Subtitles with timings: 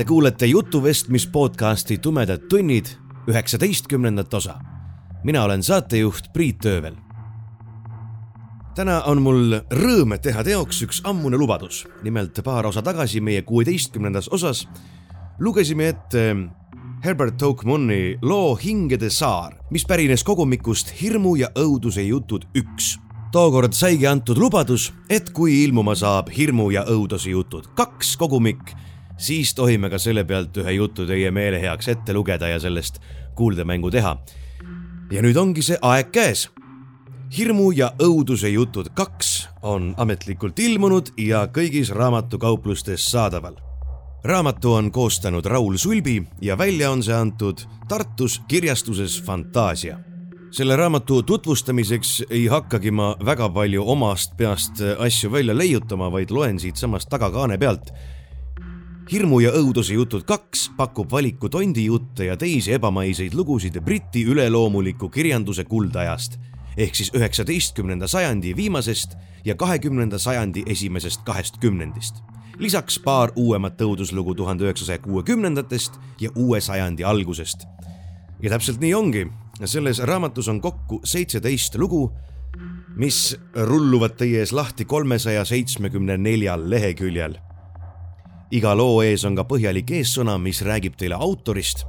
[0.00, 2.86] Te kuulete jutuvestmis podcasti Tumedad tunnid
[3.28, 4.54] üheksateistkümnendat osa.
[5.24, 6.94] mina olen saatejuht Priit Öövel.
[8.74, 11.86] täna on mul rõõm teha teoks üks ammune lubadus.
[12.02, 14.68] nimelt paar osa tagasi meie kuueteistkümnendas osas
[15.38, 16.36] lugesime ette
[17.04, 22.98] Herbert Oakmoni loo Hingede saar, mis pärines kogumikust Hirmu ja õuduse jutud üks
[23.32, 28.72] tookord saigi antud lubadus, et kui ilmuma saab Hirmu ja õuduse jutud kaks kogumik,
[29.20, 33.00] siis tohime ka selle pealt ühe jutu teie meele heaks ette lugeda ja sellest
[33.36, 34.16] kuuldemängu teha.
[35.10, 36.48] ja nüüd ongi see aeg käes.
[37.36, 43.56] hirmu ja õuduse jutud kaks on ametlikult ilmunud ja kõigis raamatukauplustes saadaval.
[44.24, 49.98] raamatu on koostanud Raul Sulbi ja välja on see antud Tartus kirjastuses Fantaasia
[50.50, 56.58] selle raamatu tutvustamiseks ei hakkagi ma väga palju omast peast asju välja leiutama, vaid loen
[56.58, 57.92] siitsamast tagakaane pealt.
[59.10, 65.64] Hirmu ja õuduse jutud kaks pakub valiku tondijutte ja teisi ebamaiseid lugusid Briti üleloomuliku kirjanduse
[65.64, 66.38] kuldajast
[66.76, 72.22] ehk siis üheksateistkümnenda sajandi viimasest ja kahekümnenda sajandi esimesest kahest kümnendist.
[72.58, 77.66] lisaks paar uuemat õuduslugu tuhande üheksasaja kuuekümnendatest ja uue sajandi algusest.
[78.42, 79.26] ja täpselt nii ongi
[79.64, 82.12] selles raamatus on kokku seitseteist lugu,
[82.96, 87.49] mis rulluvad teie ees lahti kolmesaja seitsmekümne neljal leheküljel.
[88.50, 91.84] Iga loo ees on ka põhjalik eessõna, mis räägib teile autorist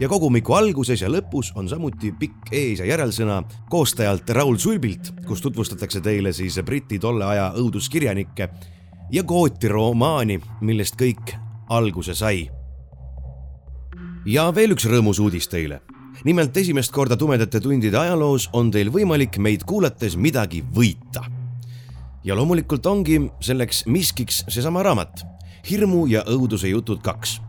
[0.00, 5.40] ja kogumiku alguses ja lõpus on samuti pikk ees- ja järelsõna koostajalt Raul Sulbilt, kus
[5.40, 8.48] tutvustatakse teile siis Briti tolle aja õuduskirjanikke
[9.12, 11.36] ja Gooti romaani, millest kõik
[11.68, 12.48] alguse sai.
[14.26, 15.80] ja veel üks rõõmus uudis teile
[16.24, 21.24] nimelt esimest korda tumedate tundide ajaloos on teil võimalik meid kuulates midagi võita.
[22.24, 25.31] ja loomulikult ongi selleks miskiks seesama raamat
[25.70, 27.40] Hirmu ja õuduse jutud kaks.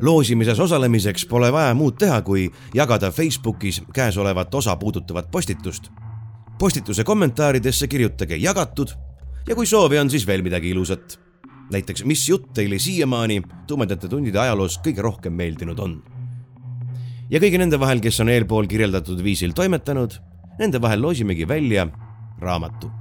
[0.00, 5.90] loosimises osalemiseks pole vaja muud teha, kui jagada Facebookis käesolevat osa puudutavat postitust.
[6.58, 8.88] postituse kommentaaridesse kirjutage jagatud
[9.48, 11.20] ja kui soovi on, siis veel midagi ilusat.
[11.70, 16.02] näiteks, mis jutt teile siiamaani tumedate tundide ajaloos kõige rohkem meeldinud on
[17.30, 20.16] ja kõigi nende vahel, kes on eelpool kirjeldatud viisil toimetanud,
[20.58, 21.86] nende vahel loosimegi välja
[22.40, 22.99] raamatu.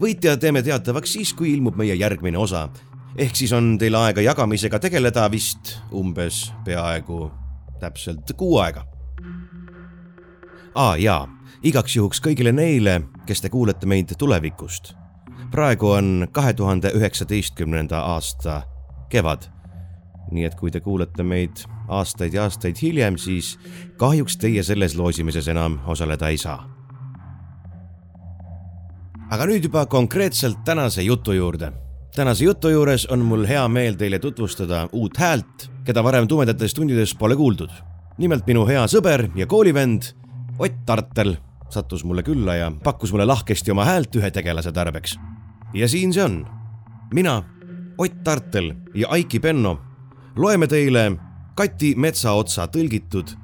[0.00, 2.68] Võitja teeme teatavaks siis, kui ilmub meie järgmine osa.
[3.16, 7.30] ehk siis on teil aega jagamisega tegeleda vist umbes peaaegu
[7.80, 8.86] täpselt kuu aega.
[10.74, 11.28] aa jaa,
[11.62, 14.94] igaks juhuks kõigile neile, kes te kuulete meid tulevikust.
[15.50, 18.62] praegu on kahe tuhande üheksateistkümnenda aasta
[19.08, 19.50] kevad.
[20.32, 23.58] nii et kui te kuulete meid aastaid ja aastaid hiljem, siis
[23.96, 26.73] kahjuks teie selles loosimises enam osaleda ei saa.
[29.34, 31.72] Aga nüüd juba konkreetselt tänase jutu juurde.
[32.14, 37.14] tänase jutu juures on mul hea meel teile tutvustada uut häält, keda varem tumedates tundides
[37.14, 37.70] pole kuuldud.
[38.18, 40.02] nimelt minu hea sõber ja koolivend
[40.58, 41.36] Ott Tartel
[41.68, 45.18] sattus mulle külla ja pakkus mulle lahkesti oma häält ühe tegelase tarbeks.
[45.74, 46.46] ja siin see on.
[47.12, 47.42] mina,
[47.98, 49.80] Ott Tartel ja Aiki Penno
[50.36, 51.12] loeme teile
[51.56, 53.34] Kati Metsaotsa tõlgitud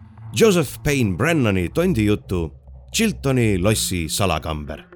[0.41, 2.53] Joseph Payne Brennani tondijutu
[2.95, 4.90] Chiltoni lossi salakamber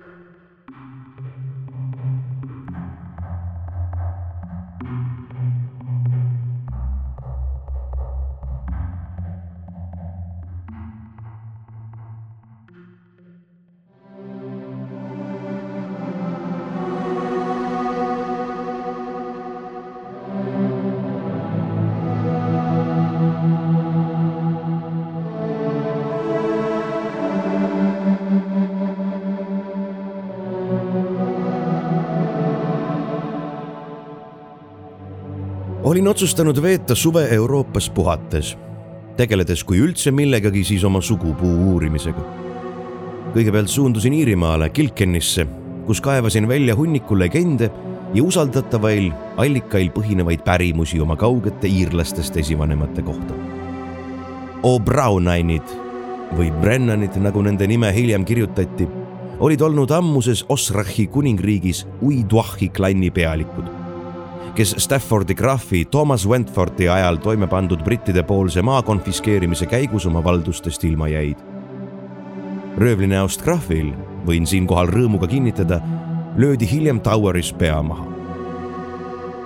[35.95, 38.57] olin otsustanud veeta suve Euroopas puhates,
[39.17, 42.23] tegeledes kui üldse millegagi, siis oma sugupuu uurimisega.
[43.35, 45.45] kõigepealt suundusin Iirimaale Kilkennisse,
[45.87, 47.71] kus kaevasin välja hunniku legende
[48.15, 53.39] ja usaldatavail allikail põhinevaid pärimusi oma kaugete iirlastest esivanemate kohta.
[54.63, 55.79] O'Brownainid
[56.35, 58.91] või Brennanid, nagu nende nime hiljem kirjutati,
[59.39, 63.73] olid olnud ammuses Osrachi kuningriigis Uiduachi klanni pealikud
[64.54, 70.84] kes Staffordi graafi Thomas Wentfordi ajal toime pandud brittide poolse maa konfiskeerimise käigus oma valdustest
[70.84, 71.36] ilma jäid.
[72.78, 73.92] röövlinäost graafil,
[74.27, 75.80] võin siinkohal rõõmuga kinnitada,
[76.36, 78.06] löödi hiljem Toweris pea maha.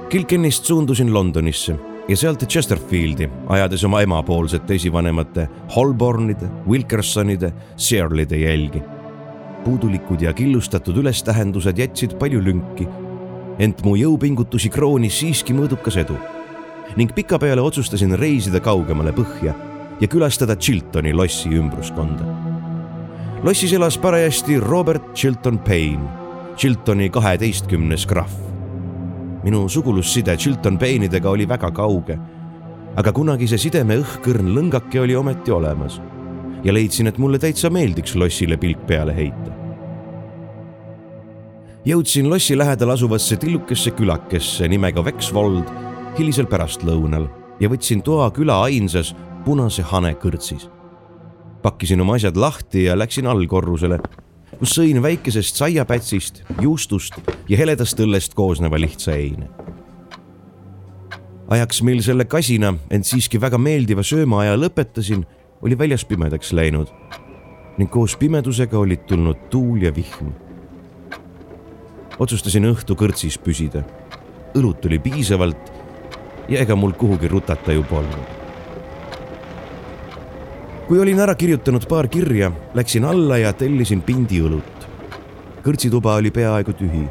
[0.08, 1.76] Kilkenist suundusin Londonisse
[2.08, 8.82] ja sealt Chesterfieldi, ajades oma emapoolsete esivanemate Holbornide, Wilkersonide, Searleide jälgi.
[9.64, 12.88] puudulikud ja killustatud ülestähendused jätsid palju lünki
[13.58, 16.16] ent mu jõupingutusi kroonis siiski mõõdukas edu
[16.96, 19.54] ning pikapeale otsustasin reisida kaugemale põhja
[20.00, 22.24] ja külastada Chiltoni lossi ümbruskonda.
[23.42, 26.08] lossis elas parajasti Robert Chilton Payne,
[26.56, 28.38] Chiltoni kaheteistkümnes krahv.
[29.42, 32.18] minu sugulusside Chilton Payne'idega oli väga kauge,
[32.96, 36.00] aga kunagise sideme õhkõrn lõngake oli ometi olemas
[36.64, 39.57] ja leidsin, et mulle täitsa meeldiks lossile pilk peale heita
[41.88, 45.70] jõudsin lossi lähedal asuvasse tillukesse külakesse nimega Vexvold
[46.18, 47.28] hilisel pärastlõunal
[47.62, 49.14] ja võtsin toa küla ainsas
[49.46, 50.68] punase hane kõrtsis.
[51.62, 53.98] pakkisin oma asjad lahti ja läksin allkorrusele,
[54.58, 57.14] kus sõin väikesest saiapätsist, juustust
[57.48, 59.48] ja heledast õllest koosneva lihtsa eine.
[61.48, 65.24] ajaks, mil selle kasina, ent siiski väga meeldiva söömaaja lõpetasin,
[65.62, 66.92] oli väljas pimedaks läinud
[67.78, 70.47] ning koos pimedusega olid tulnud tuul ja vihm
[72.18, 73.84] otsustasin õhtu kõrtsis püsida.
[74.56, 75.70] õlut oli piisavalt
[76.48, 78.36] ja ega mul kuhugi rutata ju polnud.
[80.88, 84.88] kui olin ära kirjutanud paar kirja, läksin alla ja tellisin pindi õlut.
[85.62, 87.06] kõrtsituba oli peaaegu tühi.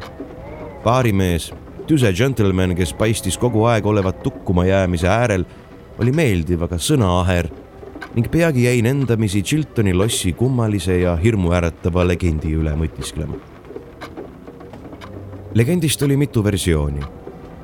[0.84, 1.52] baarimees,
[1.86, 5.46] tüse džentelmen, kes paistis kogu aeg olevat tukkuma jäämise äärel,
[5.98, 7.48] oli meeldiv, aga sõnaaher
[8.14, 13.57] ning peagi jäin endamisi Chiltoni lossi kummalise ja hirmuäratava legendi üle mõtisklema
[15.58, 17.00] legendist oli mitu versiooni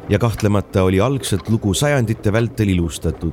[0.09, 3.33] ja kahtlemata oli algselt lugu sajandite vältel ilustatud.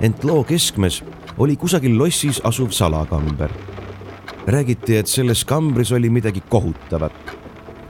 [0.00, 1.02] ent loo keskmes
[1.38, 3.50] oli kusagil lossis asuv salakamber.
[4.46, 7.36] räägiti, et selles kambris oli midagi kohutavat,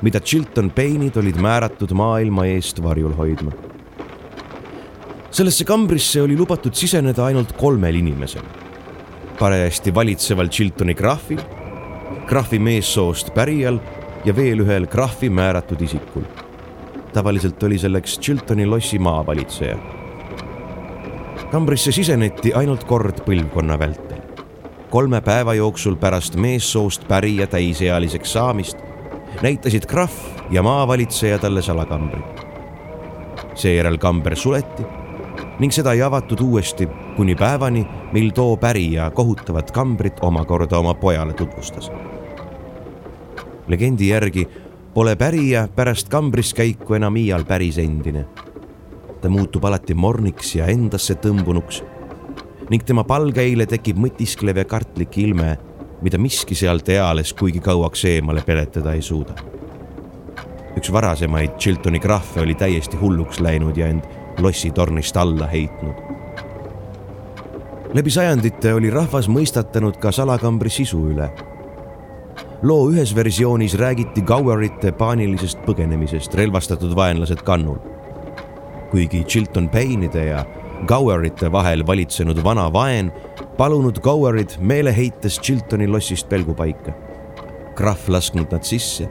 [0.02, 3.52] mida Chilton Payne'id olid määratud maailma eest varjul hoidma.
[5.30, 8.42] sellesse kambrisse oli lubatud siseneda ainult kolmel inimesel.
[9.38, 11.40] parajasti valitseval Chiltoni graafil,
[12.26, 13.78] graafi meessoost pärijal
[14.24, 16.22] ja veel ühel krahvi määratud isikul.
[17.12, 19.76] tavaliselt oli selleks Chiltoni lossi maavalitseja.
[21.50, 24.18] kambrisse siseneti ainult kord põlvkonna vältel.
[24.90, 28.78] kolme päeva jooksul pärast meessoost pärija täisealiseks saamist
[29.42, 32.46] näitasid krahv ja maavalitseja talle salakambrit.
[33.54, 34.82] seejärel kamber suleti
[35.58, 41.32] ning seda ei avatud uuesti kuni päevani, mil too pärija kohutavat kambrit omakorda oma pojale
[41.32, 41.90] tutvustas
[43.68, 44.46] legendi järgi
[44.94, 48.26] pole pärija pärast kambris käiku enam iial päris endine.
[49.20, 51.82] ta muutub alati morniks ja endasse tõmbunuks
[52.70, 55.56] ning tema palgeile tekib mõtisklev ja kartlik ilme,
[56.02, 59.34] mida miski sealt eales kuigi kauaks eemale peletada ei suuda.
[60.76, 64.04] üks varasemaid Chiltoni krahve oli täiesti hulluks läinud ja end
[64.38, 65.94] lossitornist alla heitnud.
[67.94, 71.53] läbi sajandite oli rahvas mõistatanud ka salakambri sisu üle
[72.64, 77.76] loo ühes versioonis räägiti Gowerite paanilisest põgenemisest relvastatud vaenlased kannul.
[78.90, 80.44] kuigi Chilton Payne'ide ja
[80.86, 83.12] Gowerite vahel valitsenud vana vaen
[83.56, 86.92] palunud Gowerid meeleheites Chiltoni lossist pelgupaika.
[87.74, 89.08] krahv lasknud nad sisse,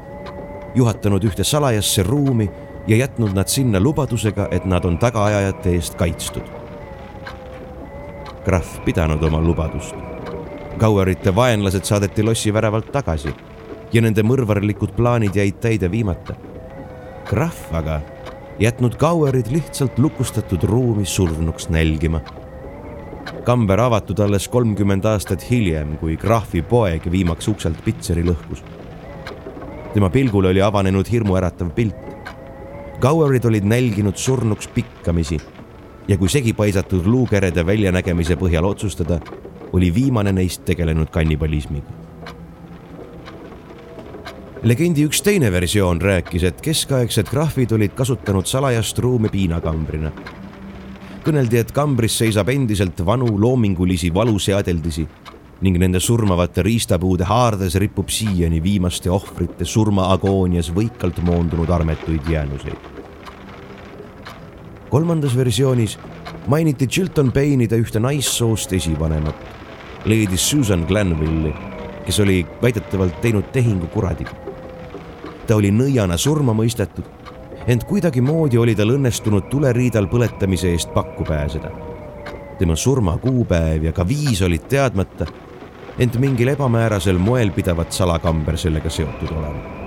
[0.75, 2.49] juhatanud ühte salajasse ruumi
[2.87, 6.49] ja jätnud nad sinna lubadusega, et nad on tagaajajate eest kaitstud.
[8.45, 10.12] krahv pidanud oma lubadust
[10.79, 13.33] Gowerite vaenlased saadeti lossi väravalt tagasi
[13.93, 16.33] ja nende mõrvarlikud plaanid jäid täide viimata.
[17.25, 18.01] krahv aga
[18.59, 22.21] jätnud Gowerid lihtsalt lukustatud ruumi surnuks nälgima.
[23.43, 28.63] kamber avatud alles kolmkümmend aastat hiljem, kui krahvi poeg viimaks ukselt pitseri lõhkus.
[29.93, 31.95] tema pilgule oli avanenud hirmuäratav pilt.
[32.99, 35.39] Gowerid olid nälginud surnuks pikkamisi
[36.07, 39.19] ja kui segipaisatud luukerede väljanägemise põhjal otsustada,
[39.73, 42.01] oli viimane neist tegelenud kannibalismiga.
[44.63, 50.11] legendi üks teine versioon rääkis, et keskaegsed krahvid olid kasutanud salajast ruumi piinakambrina.
[51.25, 55.07] kõneldi, et kambris seisab endiselt vanu loomingulisi valuseadeldisi
[55.61, 62.91] ning nende surmavate riistapuude haardes ripub siiani viimaste ohvrite surmaagoonias võikalt moondunud armetuid jäänuseid.
[64.89, 65.97] kolmandas versioonis
[66.47, 69.62] mainiti Chilton Payne'ide ühte naissoost esivanemat
[70.05, 71.53] Lady Susan Glanvilli,
[72.05, 74.31] kes oli väidetavalt teinud tehingu kuradiga.
[75.47, 77.23] ta oli nõiana surma mõistetud
[77.67, 81.71] ent kuidagimoodi oli tal õnnestunud tuleriidal põletamise eest pakku pääseda.
[82.59, 85.25] tema surmakuupäev ja ka viis olid teadmata,
[85.99, 89.82] ent mingil ebamäärasel moel pidavat salakamber sellega seotud olema.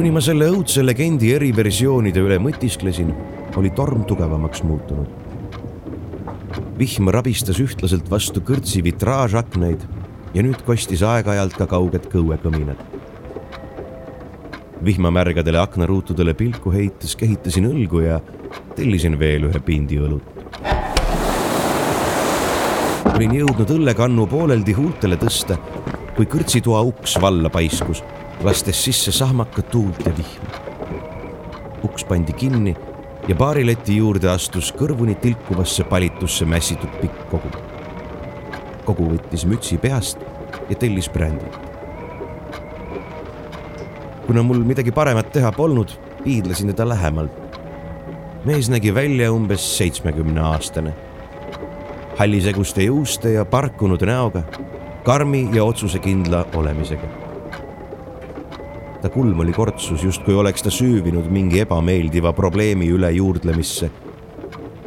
[0.00, 3.10] Kuni ma selle õudse legendi eri versioonide üle mõtisklesin,
[3.60, 5.08] oli torm tugevamaks muutunud.
[6.78, 9.82] vihm rabistas ühtlaselt vastu kõrtsi vitraažakneid
[10.32, 12.80] ja nüüd kostis aeg-ajalt ka kauget kõuekõminat.
[14.84, 18.20] vihmamärgadele aknaruutudele pilku heites kehitasin õlgu ja
[18.76, 20.24] tellisin veel ühe pindi õlut.
[23.14, 25.58] olin jõudnud õllekannu pooleldi huultele tõsta,
[26.16, 28.02] kui kõrtsitoa uks valla paiskus,
[28.42, 30.50] lastes sisse sahmakat tuult ja vihma.
[31.84, 32.76] uks pandi kinni
[33.28, 37.50] ja baarileti juurde astus kõrvuni tilkuvasse palitusse mässitud pikk kogu
[38.90, 40.18] kogu võttis mütsi peast
[40.68, 41.58] ja tellis brändit.
[44.26, 45.90] kuna mul midagi paremat teha polnud,
[46.24, 47.32] piidlesin teda lähemalt.
[48.44, 50.94] mees nägi välja umbes seitsmekümne aastane.
[52.18, 54.42] halliseguste juuste ja parkunud näoga,
[55.04, 57.29] karmi ja otsusekindla olemisega.
[59.00, 63.90] Ta kulm oli kortsus, justkui oleks ta süüvinud mingi ebameeldiva probleemi üle juurdlemisse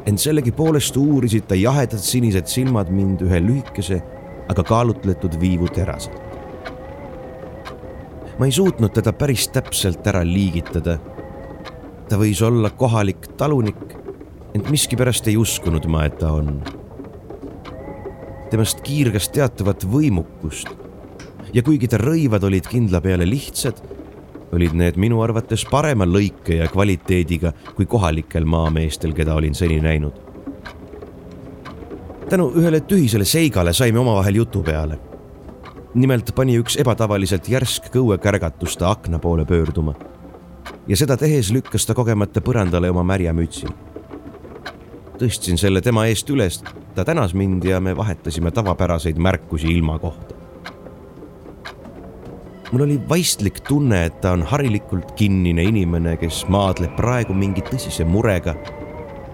[0.06, 4.02] ent sellegipoolest uurisid ta jahedad sinised silmad mind ühe lühikese,
[4.52, 6.20] aga kaalutletud viivu teraselt.
[8.40, 11.00] ma ei suutnud teda päris täpselt ära liigitada.
[12.10, 13.96] ta võis olla kohalik talunik,
[14.54, 16.62] ent miskipärast ei uskunud ma, et ta on.
[18.52, 20.68] temast kiirgas teatavat võimukust
[21.54, 23.80] ja kuigi ta rõivad olid kindla peale lihtsad
[24.54, 30.14] olid need minu arvates parema lõike ja kvaliteediga kui kohalikel maameestel, keda olin seni näinud.
[32.30, 35.00] tänu ühele tühisele seigale saime omavahel jutu peale.
[35.94, 39.94] nimelt pani üks ebatavaliselt järsk kõuekärgatus ta akna poole pöörduma.
[40.88, 43.68] ja seda tehes lükkas ta kogemata põrandale oma märja mütsi.
[45.18, 46.64] tõstsin selle tema eest üles,
[46.96, 50.43] ta tänas mind ja me vahetasime tavapäraseid märkusi ilma kohta
[52.74, 58.06] mul oli vaistlik tunne, et ta on harilikult kinnine inimene, kes maadleb praegu mingi tõsise
[58.10, 58.56] murega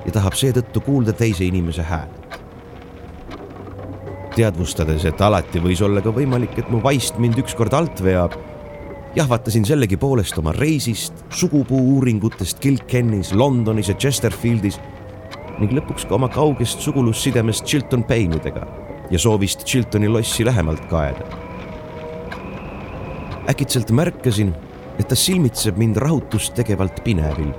[0.03, 2.17] ja tahab seetõttu kuulda teise inimese häält.
[4.35, 8.35] teadvustades, et alati võis olla ka võimalik, et mu vaist mind ükskord alt veab,
[9.15, 14.79] jahvatasin sellegipoolest oma reisist, sugupuu uuringutest Kilkennis, Londonis ja Chesterfieldis
[15.59, 18.67] ning lõpuks ka oma kaugest sugulussidemest Chilton Payne'idega
[19.11, 21.48] ja soovist Chiltoni lossi lähemalt kaeda
[23.49, 24.53] äkitselt märkasin,
[24.99, 27.49] et ta silmitseb mind rahutust tegevalt pinevil,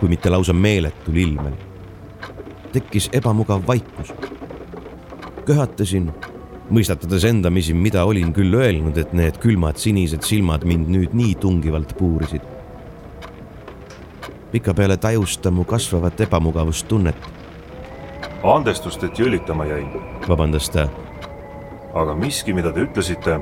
[0.00, 1.52] kui mitte lausa meeletul ilmel.
[2.72, 4.12] tekkis ebamugav vaikus.
[5.44, 6.12] köhatasin,
[6.70, 11.96] mõistatades endamisi, mida olin küll öelnud, et need külmad sinised silmad mind nüüd nii tungivalt
[11.98, 12.42] puurisid.
[14.52, 17.16] pikapeale tajus ta mu kasvavat ebamugavustunnet.
[18.42, 19.88] andestust, et jõllitama jäin.
[20.28, 20.88] vabandas ta.
[21.94, 23.40] aga miski, mida te ütlesite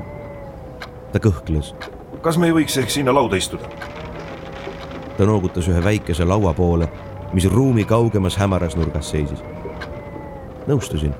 [1.11, 1.73] ta kõhkles.
[2.21, 3.69] kas me ei võiks ehk sinna lauda istuda?
[5.17, 6.87] ta noogutas ühe väikese laua poole,
[7.33, 9.43] mis ruumi kaugemas hämaras nurgas seisis.
[10.67, 11.13] nõustusin,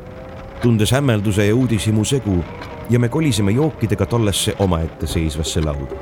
[0.62, 2.44] tundes hämmelduse ja uudishimu segu
[2.90, 5.96] ja me kolisime jookidega tollesse omaette seisvasse lauda.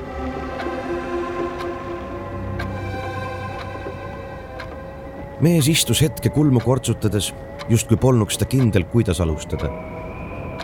[5.41, 7.33] mees istus hetke kulmu kortsutades,
[7.69, 9.69] justkui polnuks ta kindel, kuidas alustada.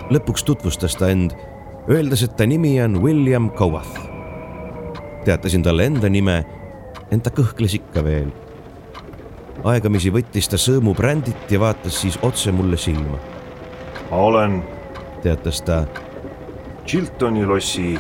[0.10, 1.38] lõpuks tutvustas ta end
[1.90, 4.00] öeldes, et ta nimi on William Cowath.
[5.25, 6.44] teatasin talle enda nime,
[7.12, 8.32] ent ta kõhkles ikka veel.
[9.63, 13.20] aegamisi võttis ta sõõmu brändit ja vaatas siis otse mulle silma.
[14.12, 14.63] ma olen,
[15.22, 15.86] teatas ta.
[16.86, 18.00] Chiltoni lossi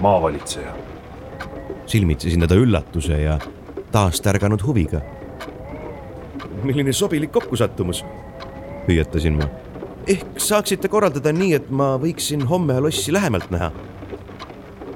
[0.00, 0.72] maavalitseja.
[1.86, 3.38] silmitsesin teda üllatuse ja
[3.92, 5.00] taas tärganud huviga.
[6.62, 8.04] milline sobilik kokkusattumus,
[8.88, 9.67] hüüatasin ma
[10.08, 13.70] ehk saaksite korraldada nii, et ma võiksin homme lossi lähemalt näha?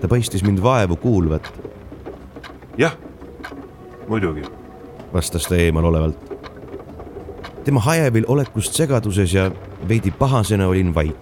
[0.00, 1.52] ta paistis mind vaevu kuulvat.
[2.78, 2.96] jah,
[4.08, 4.42] muidugi,
[5.12, 6.16] vastas ta eemalolevalt.
[7.64, 9.50] tema hajevil olekust segaduses ja
[9.88, 11.16] veidi pahasena olin vait.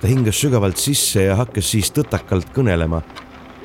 [0.00, 3.02] ta hingas sügavalt sisse ja hakkas siis tõtakalt kõnelema,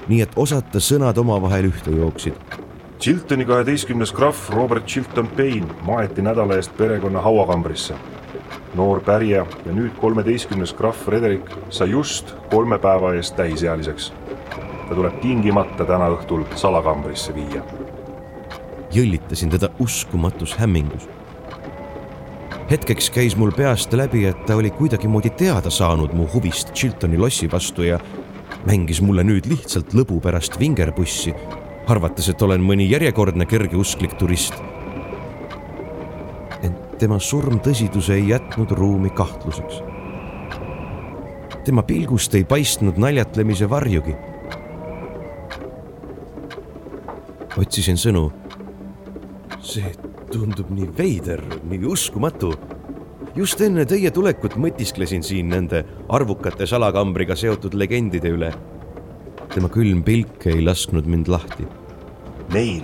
[0.07, 2.58] nii et osad ta sõnad omavahel ühte jooksid
[2.99, 7.95] Chiltoni kaheteistkümnes krahv Robert Chilton Payne maeti nädala eest perekonna hauakambrisse.
[8.75, 14.11] noor pärija ja nüüd kolmeteistkümnes krahv Frederick sai just kolme päeva eest täisealiseks.
[14.89, 17.63] ta tuleb tingimata täna õhtul salakambrisse viia.
[18.91, 21.07] jõllitasin teda uskumatus hämmingus.
[22.71, 27.51] hetkeks käis mul peast läbi, et ta oli kuidagimoodi teada saanud mu huvist Chiltoni lossi
[27.51, 27.99] vastu ja
[28.65, 31.35] mängis mulle nüüd lihtsalt lõbu pärast vingerpussi,
[31.91, 34.53] arvates, et olen mõni järjekordne kergeusklik turist.
[36.63, 39.81] ent tema surmtõsidus ei jätnud ruumi kahtluseks.
[41.65, 44.15] tema pilgust ei paistnud naljatlemise varjugi.
[47.57, 48.31] otsisin sõnu.
[49.61, 49.93] see
[50.31, 52.53] tundub nii veider, nii uskumatu
[53.35, 58.51] just enne teie tulekut mõtisklesin siin nende arvukate salakambriga seotud legendide üle.
[59.53, 61.67] Tema külm pilk ei lasknud mind lahti.
[62.53, 62.83] meil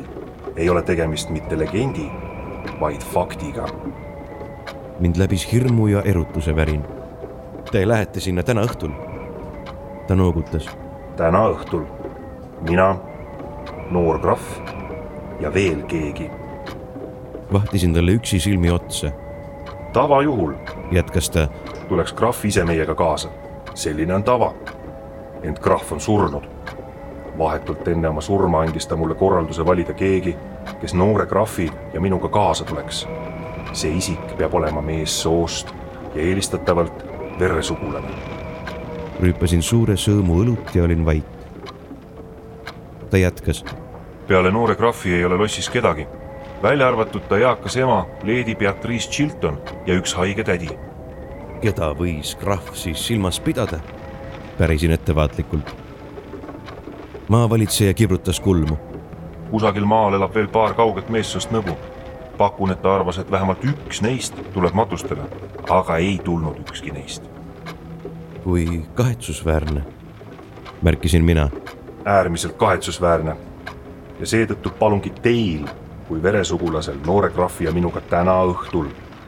[0.56, 2.10] ei ole tegemist mitte legendi,
[2.80, 3.66] vaid faktiga.
[5.00, 6.84] mind läbis hirmu ja erutuse värin.
[7.72, 8.92] Te lähete sinna täna õhtul?
[10.08, 10.70] ta noogutas.
[11.18, 11.86] täna õhtul
[12.70, 12.96] mina,
[13.92, 14.42] noor krahv
[15.40, 16.30] ja veel keegi.
[17.54, 19.12] vahtisin talle üksi silmi otsa
[19.96, 20.54] tavajuhul,
[20.92, 21.48] jätkas ta,
[21.90, 23.30] tuleks krahv ise meiega kaasa.
[23.74, 24.54] selline on tava.
[25.44, 26.55] ent krahv on surnud.
[27.38, 30.36] Vahetult enne oma surma andis ta mulle korralduse valida keegi,
[30.82, 33.08] kes noore krahvi ja minuga kaasa tuleks.
[33.74, 35.74] see isik peab olema meessoost
[36.16, 37.06] ja eelistatavalt
[37.40, 38.10] veresugulane.
[39.22, 41.26] rüüpasin suure sõõmu õlut ja olin vait.
[43.10, 43.66] ta jätkas.
[44.28, 46.08] peale noore krahvi ei ole lossis kedagi
[46.66, 50.70] välja arvatud ta eakas ema, Lady Beatrice Chilton ja üks haige tädi.
[51.62, 53.80] keda võis krahv siis silmas pidada?
[54.58, 55.85] pärisin ettevaatlikult.
[57.28, 58.78] Maavalitseja kibrutas kulmu.
[59.52, 61.76] kusagil maal elab veel paar kauget meessoost nõbu.
[62.38, 65.22] pakun, et ta arvas, et vähemalt üks neist tuleb matustele,
[65.70, 67.24] aga ei tulnud ükski neist.
[68.44, 69.82] kui kahetsusväärne,
[70.82, 71.50] märkisin mina.
[72.06, 73.36] äärmiselt kahetsusväärne
[74.20, 75.68] ja seetõttu palungi teil
[76.08, 78.86] kui veresugulasel noore krahvi ja minuga täna õhtul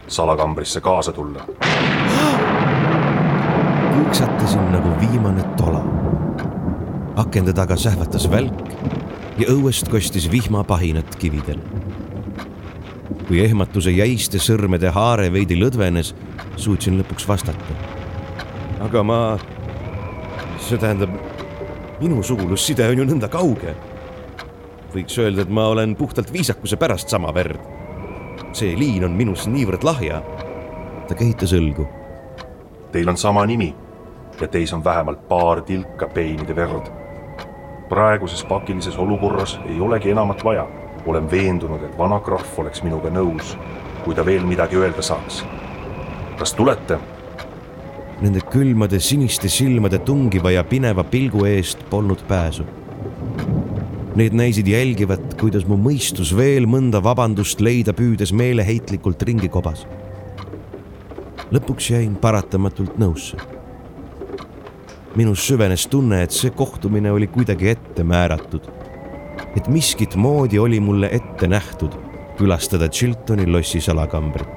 [0.07, 1.45] salakambrisse kaasa tulla.
[3.95, 5.76] kõõksatasin nagu viimane tola.
[7.17, 8.71] Akende taga sähvatas välk
[9.37, 11.59] ja õuest kostis vihmapahinat kividel.
[13.27, 16.13] kui ehmatuse jäiste sõrmede haare veidi lõdvenes,
[16.55, 17.73] suutsin lõpuks vastata.
[18.79, 19.19] aga ma,
[20.59, 21.11] see tähendab,
[21.99, 23.75] minu sugulusside on ju nõnda kauge
[24.93, 27.59] võiks öelda, et ma olen puhtalt viisakuse pärast sama verd.
[28.53, 30.21] see liin on minus niivõrd lahja.
[31.07, 31.87] ta kehitas õlgu.
[32.91, 33.75] Teil on sama nimi
[34.41, 36.96] ja teis on vähemalt paar tilka peinide verd.
[37.89, 40.67] Praeguses pakilises olukorras ei olegi enamat vaja.
[41.07, 43.53] olen veendunud, et vana krahv oleks minuga nõus,
[44.03, 45.45] kui ta veel midagi öelda saaks.
[46.39, 46.99] kas tulete?
[48.21, 52.65] Nende külmade siniste silmade tungiva ja pineva pilgu eest polnud pääsu
[54.17, 59.85] Need näisid jälgivat, kuidas mu mõistus veel mõnda vabandust leida püüdes meeleheitlikult ringi kobas.
[61.53, 63.37] lõpuks jäin paratamatult nõusse.
[65.17, 68.69] Minus süvenes tunne, et see kohtumine oli kuidagi ette määratud.
[69.57, 71.95] et miskit moodi oli mulle ette nähtud
[72.37, 74.47] külastada Chiltoni lossi salakambrit.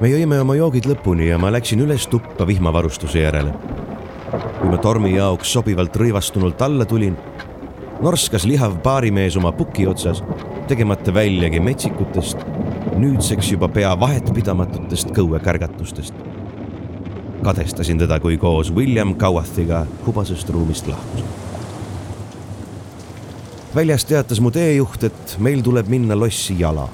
[0.00, 3.54] me jõime oma joogid lõpuni ja ma läksin üles tuppa vihmavarustuse järele.
[4.58, 7.16] kui ma tormi jaoks sobivalt rõivastunult alla tulin,
[8.02, 10.22] norskas lihav baarimees oma puki otsas,
[10.70, 12.44] tegemata väljagi metsikutest,
[12.98, 16.14] nüüdseks juba pea vahetpidamatutest kõuekärgatustest.
[17.42, 21.24] kadestasin teda, kui koos William Cowathiga hubasest ruumist lahkus.
[23.74, 26.88] väljas teatas mu teejuht, et meil tuleb minna lossi jala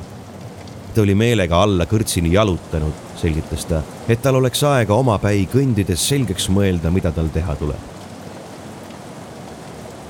[0.95, 6.49] ta oli meelega alla kõrtsini jalutanud, selgitas ta, et tal oleks aega omapäi kõndides selgeks
[6.49, 7.94] mõelda, mida tal teha tuleb.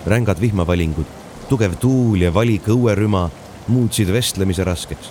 [0.07, 1.07] Rängad vihmavalingud,
[1.49, 3.29] tugev tuul ja valik õuerüma
[3.69, 5.11] muutsid vestlemise raskeks.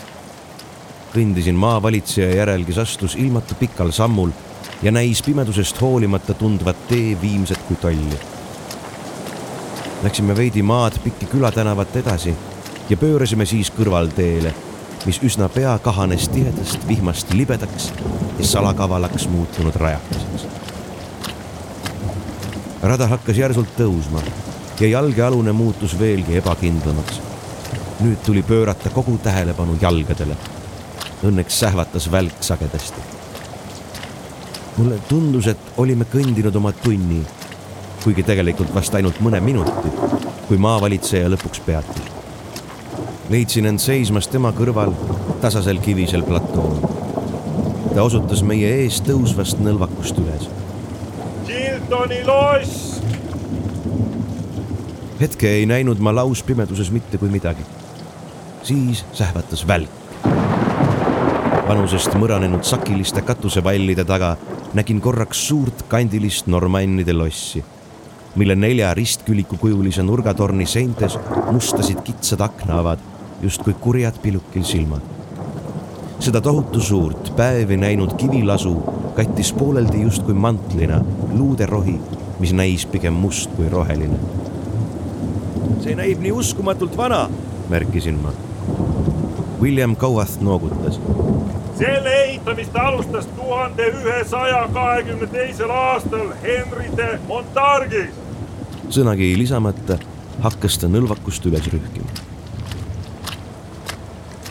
[1.14, 4.32] kõndisin maavalitseja järel, kes astus ilmatu pikal sammul
[4.82, 8.20] ja näis pimedusest hoolimata tundvat tee viimset kui tolli.
[10.04, 12.34] Läksime veidi maad pikki külatänavat edasi
[12.90, 14.54] ja pöörasime siis kõrvalteele
[15.06, 17.92] mis üsna pea kahanes tihedast vihmast libedaks
[18.40, 20.48] ja salakavalaks muutunud rajakeseks.
[22.82, 24.24] rada hakkas järsult tõusma
[24.80, 27.22] ja jalgealune muutus veelgi ebakindlamaks.
[28.00, 30.38] nüüd tuli pöörata kogu tähelepanu jalgadele.
[31.24, 33.02] Õnneks sähvatas välk sagedasti.
[34.78, 37.22] mulle tundus, et olime kõndinud oma tunni,
[38.04, 39.90] kuigi tegelikult vast ainult mõne minuti,
[40.48, 42.14] kui maavalitseja lõpuks peatus
[43.30, 44.92] leidsin end seismas tema kõrval
[45.42, 46.76] tasasel kivisel platool.
[47.94, 50.50] ta osutas meie ees tõusvast nõlvakust üles.
[51.48, 52.93] Chiltoni loss!
[55.24, 57.64] Hetke ei näinud ma lauspimeduses mitte kui midagi.
[58.64, 59.90] siis sähvatas välk.
[61.68, 64.36] vanusest mõranenud sakiliste katusevallide taga
[64.74, 67.64] nägin korraks suurt kandilist normannide lossi,
[68.36, 71.18] mille nelja ristkülikukujulise nurgatorni seintes
[71.52, 73.00] mustasid kitsad aknaavad,
[73.42, 75.02] justkui kurjad pilukil silmad.
[76.20, 78.76] seda tohutu suurt päevi näinud kivilasu
[79.16, 82.00] kattis pooleldi justkui mantlina luuderohi,
[82.40, 84.43] mis näis pigem must kui roheline.
[85.84, 87.28] See näib nii uskumatult vana,
[87.70, 88.34] märkisin ma.
[89.62, 91.00] William Cowath noogutas
[91.78, 98.14] selle ehitamist alustas tuhande ühesaja kahekümne teisel aastal Henry de Montargis.
[98.90, 99.98] sõnagi lisamata
[100.44, 102.10] hakkas ta nõlvakust üles rühkima.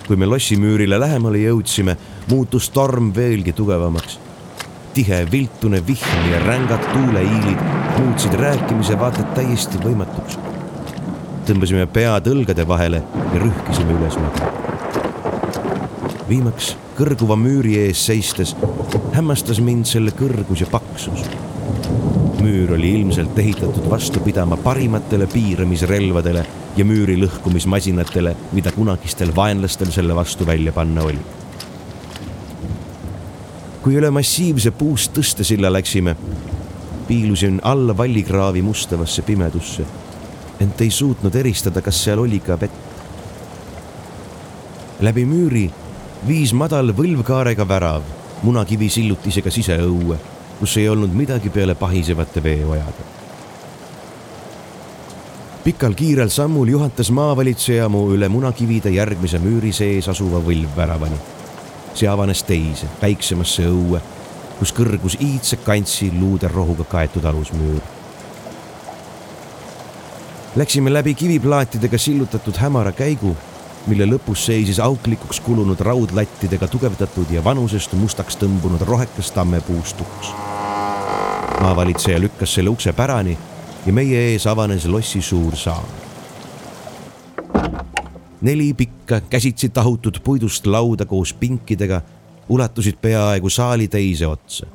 [0.06, 1.96] kui me lossimüürile lähemale jõudsime,
[2.30, 4.18] muutus torm veelgi tugevamaks.
[4.94, 7.62] tihe viltune vihm ja rängad tuuleiilid
[7.98, 10.38] muutsid rääkimise vaata et täiesti võimatuks.
[11.46, 13.02] Tõmbasime pead õlgade vahele
[13.34, 14.50] ja rühkisime ülesmäge.
[16.28, 18.54] viimaks kõrguva müüri ees seistes
[19.12, 21.24] hämmastas mind selle kõrgus ja paksus.
[22.42, 30.14] müür oli ilmselt ehitatud vastu pidama parimatele piiramisrelvadele ja müüri lõhkumismasinatele, mida kunagistel vaenlastel selle
[30.14, 31.18] vastu välja panna oli.
[33.82, 36.16] kui üle massiivse puust tõstesilla läksime,
[37.08, 39.84] piilusin alla vallikraavi mustavasse pimedusse,
[40.62, 42.90] ent ei suutnud eristada, kas seal oli ka vett.
[45.02, 45.66] läbi müüri
[46.26, 48.02] viis madal võlvkaarega värav
[48.42, 50.18] munakivi sillutisega siseõue,
[50.60, 53.10] kus ei olnud midagi peale pahisevate veeojade.
[55.64, 61.18] pikal kiirel sammul juhatas maavalitseja mu üle munakivide järgmise müüri sees asuva võlvväravani.
[61.94, 64.00] see avanes teise, väiksemasse õue,
[64.58, 67.91] kus kõrgus iidse kantsi luuderohuga kaetud alusmüür.
[70.56, 73.36] Läksime läbi kiviplaatidega sillutatud hämara käigu
[73.86, 80.32] mille lõpus seisis auklikuks kulunud raudlattidega tugevdatud ja vanusest mustaks tõmbunud rohekas tammepuust uks.
[81.60, 83.38] maavalitseja lükkas selle ukse pärani
[83.86, 85.88] ja meie ees avanes lossi suur saal.
[88.40, 92.02] neli pikka käsitsi tahutud puidust lauda koos pinkidega
[92.48, 94.66] ulatusid peaaegu saali teise otsa.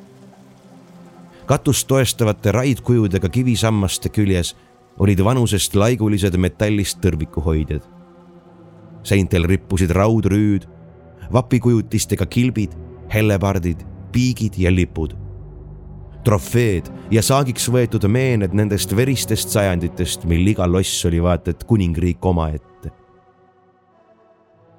[1.46, 4.56] katust toestavate raidkujudega kivisammaste küljes
[4.98, 7.98] olid vanusest laigulised metallist tõrvikuhoidjad
[9.08, 10.66] seintel rippusid raudrüüd,
[11.32, 12.74] vapikujutistega kilbid,
[13.12, 15.16] hellepardid, piigid ja lipud.
[16.24, 22.24] trofeed ja saagiks võetud meened nendest veristest sajanditest, mil iga loss oli vaata et kuningriik
[22.24, 22.90] omaette.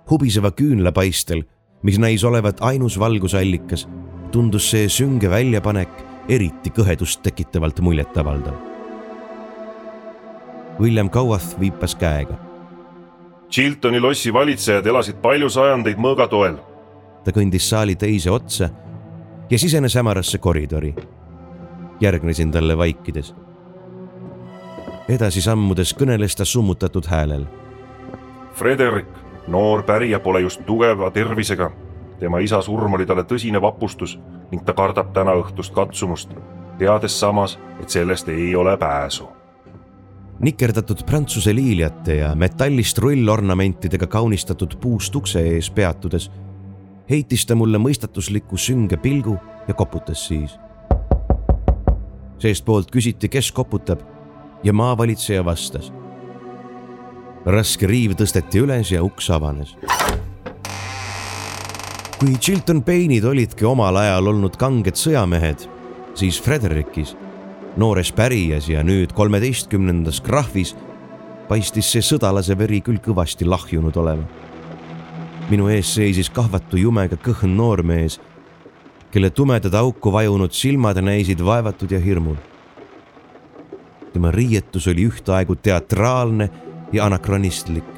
[0.10, 1.44] hubiseva küünlapaistel,
[1.84, 3.88] mis näis olevat ainus valgusallikas,
[4.32, 5.90] tundus see sünge väljapanek
[6.30, 8.69] eriti kõhedust tekitavalt muljetavaldav.
[10.80, 12.50] William Cowath viipas käega
[13.52, 16.58] Chiltoni lossi valitsejad elasid palju sajandeid mõõga toel.
[17.24, 18.70] ta kõndis saali teise otsa
[19.50, 20.96] ja sisenes hämarasse koridori.
[22.02, 23.36] järgnesin talle vaikides.
[25.10, 27.46] edasi sammudes kõneles ta summutatud häälel.
[28.54, 29.10] Frederik,
[29.48, 31.72] noor pärija pole just tugeva tervisega.
[32.20, 34.20] tema isa surm oli talle tõsine vapustus
[34.52, 36.30] ning ta kardab täna õhtust katsumust,
[36.78, 39.39] teades samas, et sellest ei ole pääsu
[40.40, 46.30] nikerdatud prantsuse liiljate ja metallist rullornamentidega kaunistatud puust ukse ees peatudes
[47.10, 49.36] heitis ta mulle mõistatusliku sünge pilgu
[49.68, 50.56] ja koputas siis.
[52.40, 54.00] seestpoolt küsiti, kes koputab
[54.64, 55.92] ja maavalitseja vastas.
[57.46, 59.76] raske riiv tõsteti üles ja uks avanes.
[62.20, 65.68] kui Chilton Payne'id olidki omal ajal olnud kanged sõjamehed,
[66.14, 67.16] siis Fredericis
[67.78, 70.76] noores pärijas ja nüüd kolmeteistkümnendas krahvis
[71.50, 74.24] paistis see sõdalase veri küll kõvasti lahjunud olema.
[75.50, 78.20] minu ees seisis kahvatu jumega kõhn noormees,
[79.12, 82.36] kelle tumedad auku vajunud silmad näisid vaevatud ja hirmul.
[84.14, 86.50] tema riietus oli ühtaegu teatraalne
[86.92, 87.90] ja anakronistlik.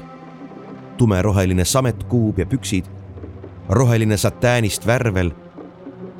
[0.96, 2.84] tumeroheline sametkuub ja püksid,
[3.68, 5.30] roheline satäänist värvel,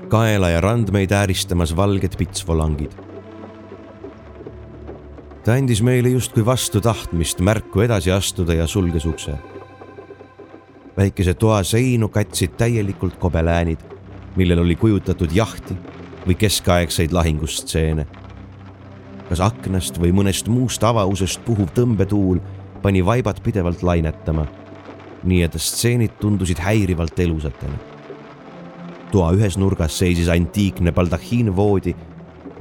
[0.09, 3.12] kaela ja randmeid ääristamas valged pitsvolangid
[5.44, 9.35] ta andis meile justkui vastu tahtmist märku edasi astuda ja sulges ukse.
[10.96, 13.78] väikese toa seinu katsid täielikult kobeläänid,
[14.37, 15.74] millel oli kujutatud jahti
[16.26, 18.07] või keskaegseid lahingustseene.
[19.28, 22.38] kas aknast või mõnest muust avausest puhuv tõmbetuul
[22.83, 24.46] pani vaibad pidevalt lainetama,
[25.24, 27.78] nii et stseenid tundusid häirivalt elusatena.
[29.11, 31.96] toa ühes nurgas seisis antiikne baldahiinvoodi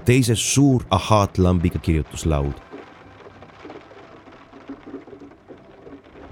[0.05, 2.70] teises suur ahaatlambiga kirjutuslaud.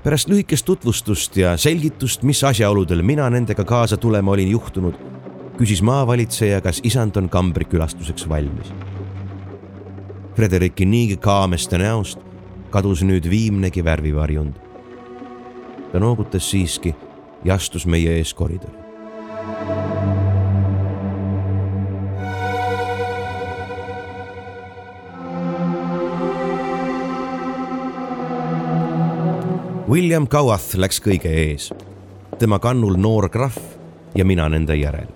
[0.09, 4.95] Pärast lühikest tutvustust ja selgitust, mis asjaoludel mina nendega kaasa tulema olin juhtunud,
[5.59, 8.71] küsis maavalitseja, kas isand on kambri külastuseks valmis.
[10.33, 12.25] Frederiki niigi kaameste näost
[12.73, 14.53] kadus nüüd viimnegi värvivarjund.
[15.91, 16.95] ta noogutas siiski
[17.45, 18.78] ja astus meie ees koridori.
[29.89, 31.71] William Cowath läks kõige ees,
[32.37, 33.55] tema kannul noor krahv
[34.13, 35.07] ja mina nende järel.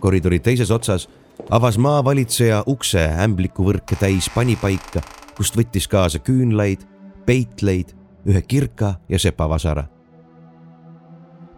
[0.00, 1.04] koridori teises otsas
[1.50, 5.02] avas maavalitseja ukse ämblikuvõrke täis panipaika,
[5.36, 6.88] kust võttis kaasa küünlaid,
[7.26, 7.92] peitleid,
[8.24, 9.84] ühe kirka ja sepavasara.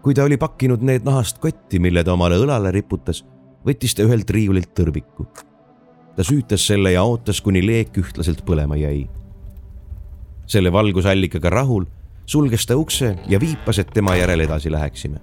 [0.02, 3.24] kui ta oli pakkinud need nahast kotti, mille ta omale õlale riputas,
[3.66, 5.26] võttis ta ühelt riiulilt tõrviku.
[6.16, 9.21] ta süütas selle ja ootas, kuni leek ühtlaselt põlema jäi
[10.46, 11.86] selle valgusallikaga rahul,
[12.26, 15.20] sulges ta ukse ja viipas, et tema järel edasi läheksime.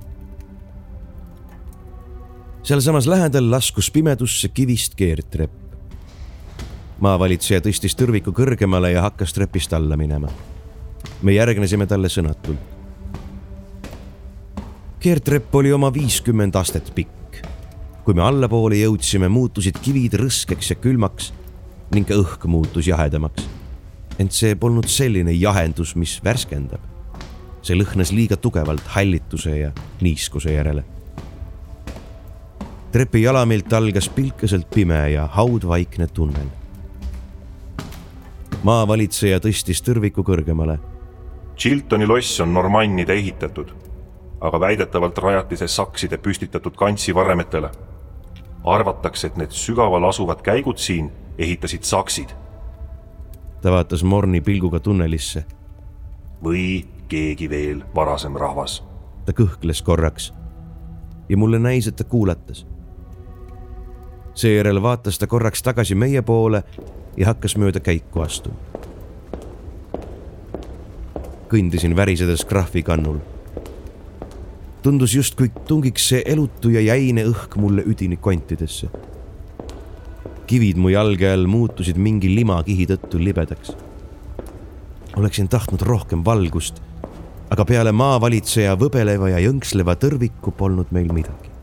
[2.64, 5.52] sealsamas lähedal laskus pimedusse kivist keerdtrepp.
[7.00, 10.28] maavalitseja tõstis tõrviku kõrgemale ja hakkas trepist alla minema.
[11.22, 12.60] me järgnesime talle sõnatult.
[15.00, 17.42] keerdtrepp oli oma viiskümmend astet pikk.
[18.04, 21.34] kui me allapoole jõudsime, muutusid kivid rõskeks ja külmaks
[21.92, 23.60] ning õhk muutus jahedamaks
[24.20, 26.84] ent see polnud selline jahendus, mis värskendab.
[27.62, 30.84] see lõhnas liiga tugevalt hallituse ja niiskuse järele.
[32.92, 36.48] trepi jalamilt algas pilkeselt pime ja haudvaikne tunnel.
[38.64, 40.80] maavalitseja tõstis tõrviku kõrgemale.
[41.58, 43.72] Chiltoni loss on normannide ehitatud,
[44.42, 47.72] aga väidetavalt rajati see sakside püstitatud kantsivaremetele.
[48.64, 52.36] arvatakse, et need sügaval asuvad käigud siin ehitasid saksid
[53.62, 55.46] ta vaatas morni pilguga tunnelisse.
[56.44, 58.84] või keegi veel varasem rahvas.
[59.26, 60.34] ta kõhkles korraks
[61.30, 62.68] ja mulle näis, et ta kuulatas.
[64.34, 66.64] seejärel vaatas ta korraks tagasi meie poole
[67.18, 68.56] ja hakkas mööda käiku astuma.
[71.50, 73.18] kõndisin värisedes krahvi kannul.
[74.82, 78.90] tundus justkui tungiks see elutu ja jäine õhk mulle üdini kontidesse
[80.50, 83.76] kivid mu jalge all muutusid mingi limakihi tõttu libedaks.
[85.18, 86.82] oleksin tahtnud rohkem valgust,
[87.54, 91.54] aga peale maavalitseja võbeleva ja jõnksleva tõrviku polnud meil midagi.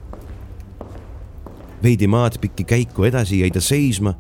[1.82, 4.14] veidi maad pikki käiku edasi jäi ta seisma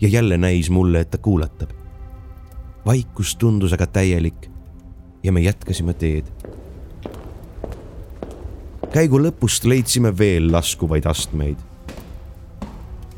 [0.00, 1.70] ja jälle näis mulle, et ta kuulatab.
[2.86, 4.50] vaikus tundus aga täielik
[5.22, 6.30] ja me jätkasime teed.
[8.92, 11.58] käigu lõpust leidsime veel laskuvaid astmeid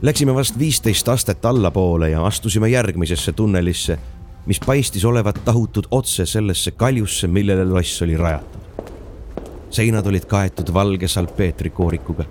[0.03, 3.99] Läksime vast viisteist astet allapoole ja astusime järgmisesse tunnelisse,
[4.47, 8.61] mis paistis olevat tahutud otse sellesse kaljusse, millele loss oli rajatud.
[9.71, 12.25] seinad olid kaetud valge salpeetrikoorikuga.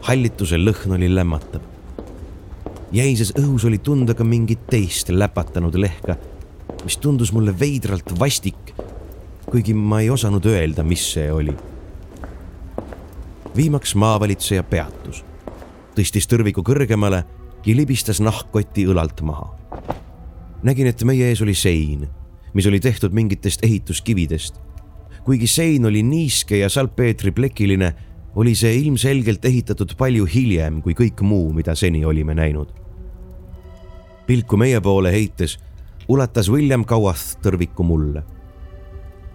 [0.00, 1.60] hallituse lõhn oli lämmatav.
[2.92, 6.16] jäises õhus oli tunda ka mingit teist läpatanud lehka,
[6.84, 8.72] mis tundus mulle veidralt vastik,
[9.50, 11.56] kuigi ma ei osanud öelda, mis see oli.
[13.56, 15.24] viimaks maavalitseja peatus
[15.94, 17.24] tõstis tõrviku kõrgemale
[17.66, 19.54] ja libistas nahkkoti õlalt maha.
[20.62, 22.08] nägin, et meie ees oli sein,
[22.54, 24.60] mis oli tehtud mingitest ehituskividest.
[25.24, 27.94] kuigi sein oli niiske ja salpeetriplekiline,
[28.34, 32.68] oli see ilmselgelt ehitatud palju hiljem kui kõik muu, mida seni olime näinud.
[34.26, 35.58] pilku meie poole heites
[36.08, 38.22] ulatas William Cowath tõrviku mulle.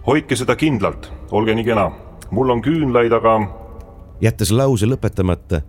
[0.06, 1.90] hoidke seda kindlalt, olge nii kena,
[2.30, 3.40] mul on küünlaid, aga.
[4.20, 5.62] jättes lause lõpetamata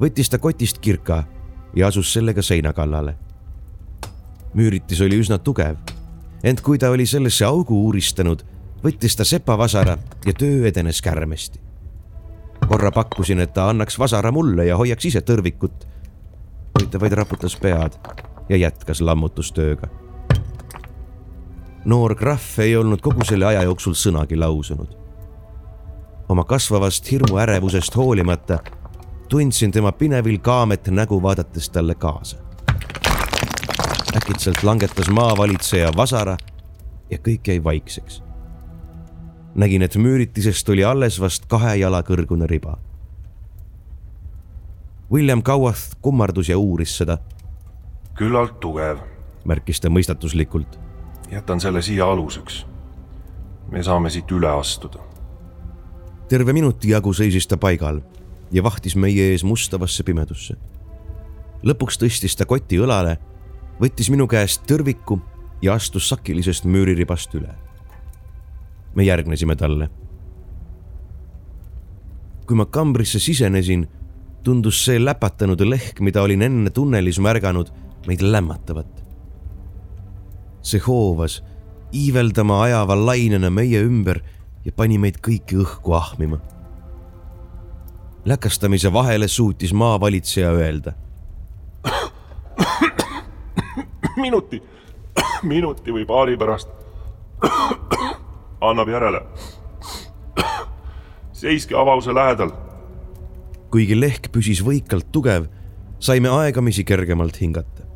[0.00, 1.24] võttis ta kotist kirka
[1.76, 3.16] ja asus sellega seina kallale.
[4.54, 5.76] müüritis oli üsna tugev,
[6.42, 8.42] ent kui ta oli sellesse augu uuristanud,
[8.84, 11.60] võttis ta sepavasara ja töö edenes kärmesti.
[12.68, 15.86] korra pakkusin, et ta annaks vasara mulle ja hoiaks ise tõrvikut,
[16.72, 17.92] kuid ta vaid raputas pead
[18.48, 19.88] ja jätkas lammutustööga.
[21.84, 24.96] noor krahv ei olnud kogu selle aja jooksul sõnagi lausunud.
[26.28, 28.58] oma kasvavast hirmuärevusest hoolimata
[29.28, 32.36] tundsin tema pinevil kaamet nägu vaadates talle kaasa.
[34.16, 36.36] äkitselt langetas maavalitseja vasara
[37.10, 38.22] ja kõik jäi vaikseks.
[39.54, 42.78] nägin, et müüritisest oli alles vast kahe jala kõrgune riba.
[45.12, 47.18] William Cowath kummardus ja uuris seda.
[48.14, 48.98] küllalt tugev,
[49.44, 50.78] märkis ta mõistatuslikult.
[51.30, 52.66] jätan selle siia aluseks.
[53.70, 54.98] me saame siit üle astuda.
[56.28, 58.00] terve minuti jagu seisis ta paigal
[58.52, 60.56] ja vahtis meie ees mustavasse pimedusse.
[61.62, 63.18] lõpuks tõstis ta koti õlale,
[63.80, 65.18] võttis minu käest tõrviku
[65.62, 67.54] ja astus sakilisest müüriribast üle.
[68.94, 69.90] me järgnesime talle.
[72.46, 73.88] kui ma kambrisse sisenesin,
[74.42, 77.70] tundus see läpatanud lehk, mida olin enne tunnelis märganud,
[78.06, 79.04] meid lämmatavat.
[80.62, 81.42] see hoovas
[81.92, 84.20] iiveldama ajava lainena meie ümber
[84.64, 86.40] ja pani meid kõiki õhku ahmima.
[88.28, 90.92] Läkastamise vahele suutis maavalitseja öelda.
[94.16, 94.62] minuti,
[95.42, 96.68] minuti või paari pärast
[98.60, 99.22] annab järele.
[101.32, 102.50] seiske avause lähedal.
[103.70, 105.46] kuigi lehk püsis võikalt tugev,
[105.98, 107.86] saime aegamisi kergemalt hingata.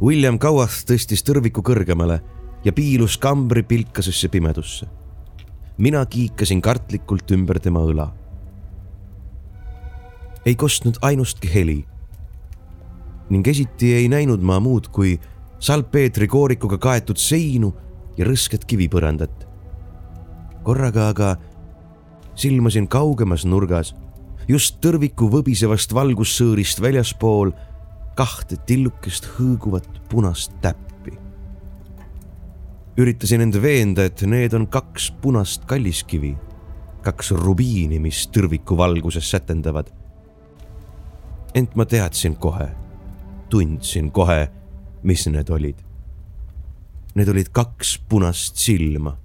[0.00, 2.20] William Kauath tõstis tõrviku kõrgemale
[2.64, 4.86] ja piilus kambri pilkasesse pimedusse.
[5.78, 8.19] mina kiikasin kartlikult ümber tema õla.
[10.50, 11.84] Ei kostnud ainustki heli.
[13.30, 15.14] ning esiti ei näinud ma muud kui
[15.62, 17.70] salpeetri koorikuga kaetud seinu
[18.18, 19.46] ja rõsket kivipõrandat.
[20.62, 21.36] korraga aga
[22.34, 23.94] silmasin kaugemas nurgas,
[24.48, 27.52] just tõrviku võbisevast valgussõõrist väljaspool
[28.16, 30.90] kahte tillukest hõõguvat punast täppi
[33.00, 36.34] üritasin end veenda, et need on kaks punast kalliskivi,
[37.06, 39.88] kaks rubiini, mis tõrviku valguses sätendavad.
[41.54, 42.68] Ent ma teadsin kohe,
[43.50, 44.48] tundsin kohe,
[45.02, 45.78] mis need olid.
[47.14, 49.16] Need olid kaks punast silma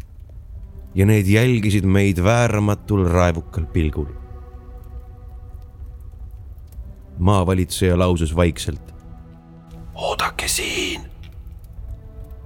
[0.95, 4.13] ja need jälgisid meid vääramatul raevukal pilgul.
[7.19, 8.93] maavalitseja lausus vaikselt.
[9.93, 11.01] oodake siin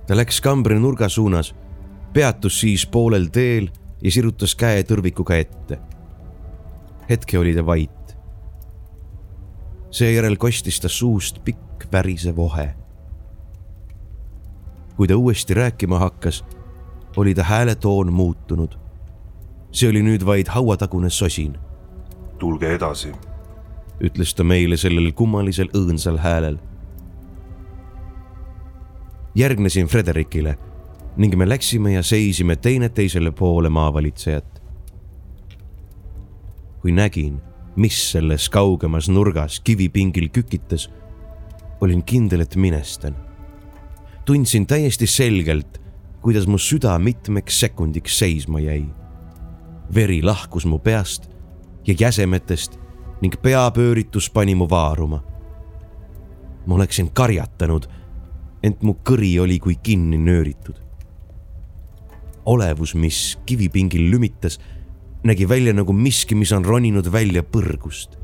[0.09, 1.51] ta läks kambri nurga suunas,
[2.13, 3.67] peatus siis poolel teel
[4.01, 5.77] ja sirutas käe tõrvikuga ette.
[7.09, 7.98] hetke oli ta vait.
[9.91, 12.75] Seejärel kostis ta suust pikk värisev ohe.
[14.95, 16.45] kui ta uuesti rääkima hakkas,
[17.17, 18.77] oli ta hääletoon muutunud.
[19.71, 21.57] see oli nüüd vaid hauatagune sosin.
[22.39, 23.11] tulge edasi,
[24.03, 26.59] ütles ta meile sellel kummalisel õõnsal häälel
[29.35, 30.57] järgnesin Frederikile
[31.17, 34.59] ning me läksime ja seisime teineteisele poole maavalitsejat.
[36.81, 37.41] kui nägin,
[37.75, 40.89] mis selles kaugemas nurgas kivipingil kükitas,
[41.81, 43.15] olin kindel, et minestan.
[44.25, 45.81] tundsin täiesti selgelt,
[46.21, 48.85] kuidas mu süda mitmeks sekundiks seisma jäi.
[49.95, 51.29] veri lahkus mu peast
[51.87, 52.79] ja jäsemetest
[53.21, 55.23] ning peapööritus pani mu vaaruma.
[56.65, 57.87] ma oleksin karjatanud
[58.63, 60.75] ent mu kõri oli kui kinni nööritud.
[62.45, 64.59] olevus, mis kivipingil lümitas,
[65.23, 68.17] nägi välja nagu miski, mis on roninud välja põrgust.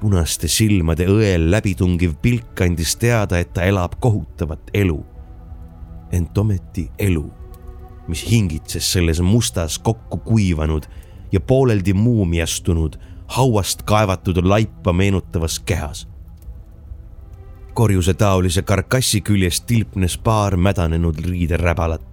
[0.00, 5.04] punaste silmade õel läbitungiv pilk andis teada, et ta elab kohutavat elu.
[6.12, 7.30] ent ometi elu,
[8.08, 10.86] mis hingitses selles mustas kokku kuivanud
[11.32, 16.12] ja pooleldi muumiastunud, hauast kaevatud laipa meenutavas kehas
[17.74, 22.11] korjusetaolise karkassi küljest tilpnes paar mädanenud riideräbalat.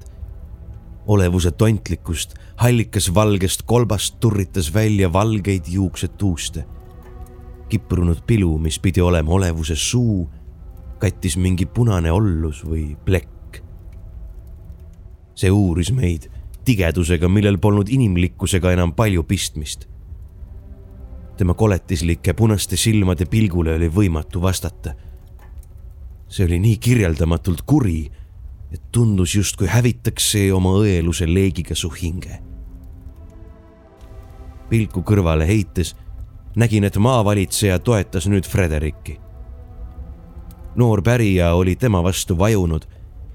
[1.09, 6.65] Olevuse tontlikust, hallikas valgest kolbast turritas välja valgeid juuksetuuste.
[7.69, 10.29] kiprunud pilu, mis pidi olema olevuse suu,
[10.97, 13.61] kattis mingi punane ollus või plekk.
[15.35, 16.29] see uuris meid
[16.65, 19.87] tigedusega, millel polnud inimlikkusega enam palju pistmist.
[21.37, 24.93] tema koletislike punaste silmade pilgule oli võimatu vastata
[26.29, 28.11] see oli nii kirjeldamatult kuri,
[28.71, 32.39] et tundus justkui hävitaks see oma õeluse leegiga su hinge.
[34.69, 35.95] pilku kõrvale heites
[36.55, 39.19] nägin, et maavalitseja toetas nüüd Frederiki.
[40.75, 42.85] noor pärija oli tema vastu vajunud,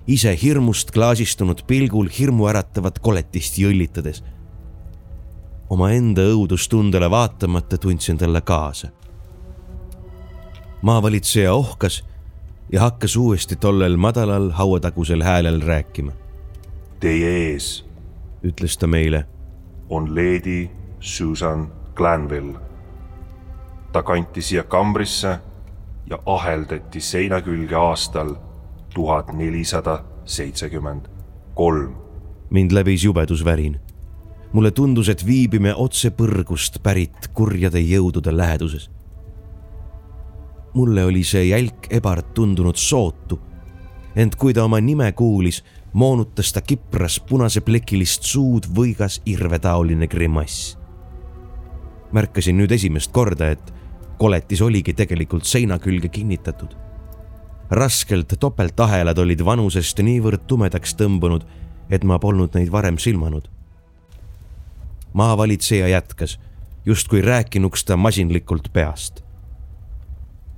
[0.06, 4.22] ise hirmust klaasistunud pilgul hirmuäratavat koletist jõllitades.
[5.70, 8.88] omaenda õudustundele vaatamata tundsin talle kaasa.
[10.82, 12.04] maavalitseja ohkas
[12.72, 16.12] ja hakkas uuesti tollel madalal hauatagusel häälel rääkima.
[17.00, 17.86] Teie ees,
[18.44, 19.26] ütles ta meile,
[19.88, 20.68] on Lady
[21.00, 22.58] Susan Glanville.
[23.92, 25.38] ta kanti siia kambrisse
[26.10, 28.34] ja aheldati seina külge aastal
[28.94, 31.06] tuhat nelisada seitsekümmend
[31.54, 31.94] kolm.
[32.50, 33.80] mind läbis jubedusvärin.
[34.52, 38.90] mulle tundus, et viibime otse põrgust pärit kurjade jõudude läheduses
[40.74, 43.40] mulle oli see jälk ebart tundunud sootu.
[44.16, 50.78] ent kui ta oma nime kuulis, moonutas ta kipras punaseplekilist suud võigas irvetaoline grimass.
[52.12, 53.74] märkasin nüüd esimest korda, et
[54.18, 56.76] koletis oligi tegelikult seina külge kinnitatud.
[57.70, 61.42] raskelt topeltahelad olid vanusest niivõrd tumedaks tõmbunud,
[61.90, 63.48] et ma polnud neid varem silmanud.
[65.12, 66.38] maavalitseja jätkas,
[66.84, 69.23] justkui rääkinuks ta masinlikult peast.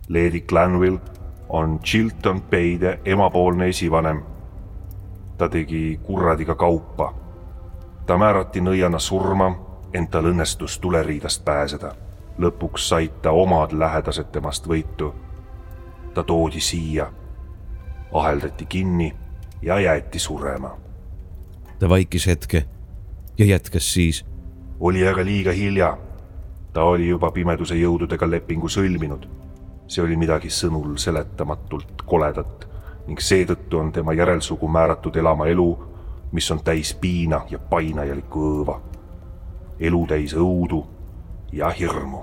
[0.09, 1.01] Lady Glanville
[1.49, 4.23] on Chilton Bay'de emapoolne esivanem.
[5.39, 7.15] ta tegi kurradiga kaupa.
[8.07, 9.59] ta määrati nõiana surma,
[9.93, 11.95] ent tal õnnestus tuleriidast pääseda.
[12.39, 15.15] lõpuks said ta omad lähedased temast võitu.
[16.15, 17.13] ta toodi siia,
[18.13, 19.17] aheldati kinni
[19.63, 20.77] ja jäeti surema.
[21.79, 22.65] ta vaikis hetke
[23.39, 24.27] ja jätkas siis.
[24.81, 25.99] oli aga liiga hilja.
[26.73, 29.46] ta oli juba pimeduse jõududega lepingu sõlminud
[29.89, 32.67] see oli midagi sõnul seletamatult koledat
[33.07, 35.69] ning seetõttu on tema järelsugu määratud elama elu,
[36.33, 38.81] mis on täis piina ja painajalikku õõva.
[39.79, 40.85] elu täis õudu
[41.53, 42.21] ja hirmu.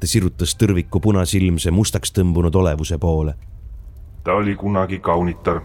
[0.00, 3.34] ta sirutas tõrviku punasilmse mustaks tõmbunud olevuse poole.
[4.24, 5.60] ta oli kunagi kaunitar.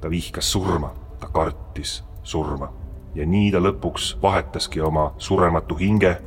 [0.00, 2.72] ta vihkas surma, ta kartis surma
[3.14, 6.18] ja nii ta lõpuks vahetaski oma surematu hinge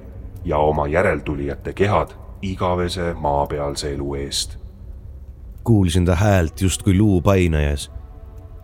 [0.45, 4.57] ja oma järeltulijate kehad igavese maapealse elu eest.
[5.63, 7.91] kuulsin ta häält justkui luu painajas.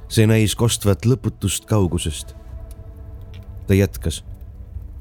[0.07, 2.36] see näis kostvat lõputust kaugusest.
[3.67, 4.25] ta jätkas.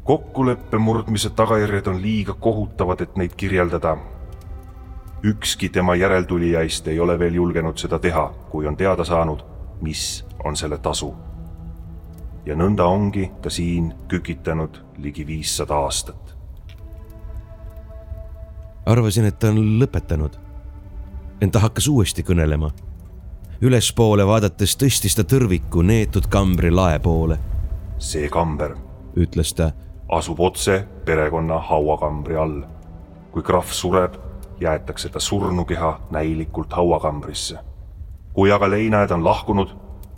[0.05, 3.97] kokkuleppe murdmise tagajärjed on liiga kohutavad, et neid kirjeldada.
[5.25, 9.45] ükski tema järeltulijaist ei ole veel julgenud seda teha, kui on teada saanud,
[9.81, 11.15] mis on selle tasu.
[12.47, 16.36] ja nõnda ongi ta siin kükitanud ligi viissada aastat
[18.87, 20.37] arvasin, et ta on lõpetanud.
[21.41, 22.71] ent ta hakkas uuesti kõnelema.
[23.61, 27.39] ülespoole vaadates tõstis ta tõrviku neetud kambri lae poole.
[27.99, 28.77] see kamber,
[29.17, 29.73] ütles ta,
[30.09, 32.63] asub otse perekonna hauakambri all.
[33.33, 34.15] kui krahv sureb,
[34.61, 37.59] jäetakse ta surnukeha näilikult hauakambrisse.
[38.33, 39.69] kui aga leinajad on lahkunud,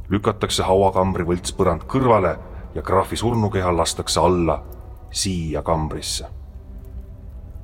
[0.08, 2.38] lükatakse hauakambri võltspõrand kõrvale
[2.74, 4.62] ja krahvi surnukeha lastakse alla
[5.10, 6.37] siia kambrisse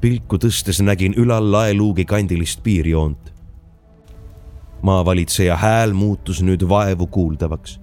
[0.05, 3.33] pilku tõstes nägin ülal laeluugi kandilist piirjoont.
[4.83, 7.81] maavalitseja hääl muutus nüüd vaevu kuuldavaks.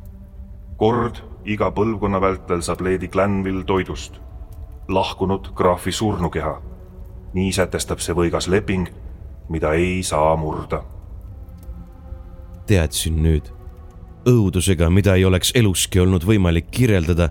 [0.77, 1.15] kord
[1.45, 4.19] iga põlvkonna vältel saab Lady Glanville toidust,
[4.87, 6.61] lahkunud graafi surnukeha.
[7.33, 8.87] nii sätestab see võigas leping,
[9.49, 10.83] mida ei saa murda.
[12.65, 13.49] teadsin nüüd
[14.25, 17.29] õudusega, mida ei oleks eluski olnud võimalik kirjeldada,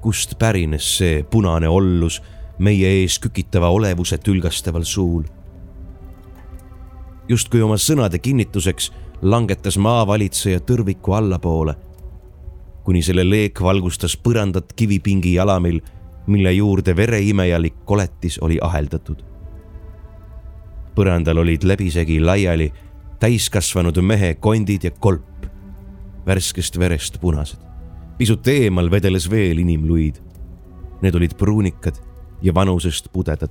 [0.00, 2.20] kust pärines see punane ollus
[2.60, 5.22] meie ees kükitava olevuse tülgastaval suul.
[7.28, 8.90] justkui oma sõnade kinnituseks
[9.22, 11.76] langetas maavalitseja tõrviku allapoole,
[12.84, 15.78] kuni selle leek valgustas põrandat kivipingi jalamil,
[16.26, 19.24] mille juurde vereimejalik koletis oli aheldatud.
[20.94, 22.72] põrandal olid läbisegi laiali
[23.20, 25.46] täiskasvanud mehe kondid ja kolp,
[26.26, 27.58] värskest verest punased.
[28.18, 30.20] pisut eemal vedeles veel inimluid.
[31.00, 32.09] Need olid pruunikad
[32.42, 33.50] ja vanusest pudedad.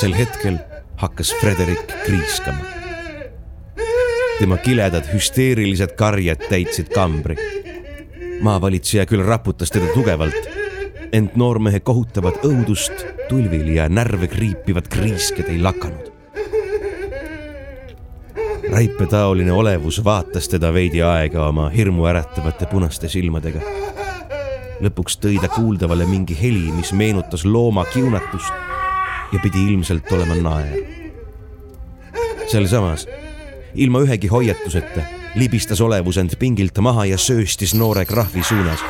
[0.00, 0.58] sel hetkel
[0.96, 2.64] hakkas Frederik kriiskama.
[4.38, 7.36] tema kiledad hüsteerilised karjed täitsid kambri.
[8.40, 10.48] maavalitseja küll raputas teda tugevalt,
[11.12, 16.12] ent noormehe kohutavat õudust, tulvil ja närve kriipivad kriisked ei lakanud.
[18.70, 23.60] raipetaoline olevus vaatas teda veidi aega oma hirmuäratavate punaste silmadega
[24.82, 28.52] lõpuks tõi ta kuuldavale mingi heli, mis meenutas looma kiunatust
[29.32, 30.76] ja pidi ilmselt olema naer.
[32.50, 33.06] sealsamas,
[33.74, 35.02] ilma ühegi hoiatuseta,
[35.34, 38.80] libistas olevus end pingilt maha ja sööstis noore krahvi suunas.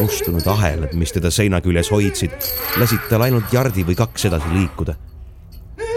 [0.00, 2.32] mustunud ahelad, mis teda seina küljes hoidsid,
[2.76, 4.94] lasid tal ainult jardi või kaks edasi liikuda.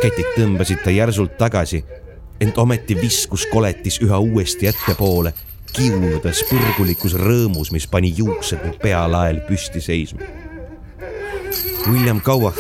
[0.02, 1.84] ketid tõmbasid ta järsult tagasi,
[2.40, 5.34] ent ometi viskus koletis üha uuesti ettepoole
[5.78, 10.26] kiunudes põrgulikus rõõmus, mis pani juuksed mu pealael püsti seisma.
[11.86, 12.60] William Cowath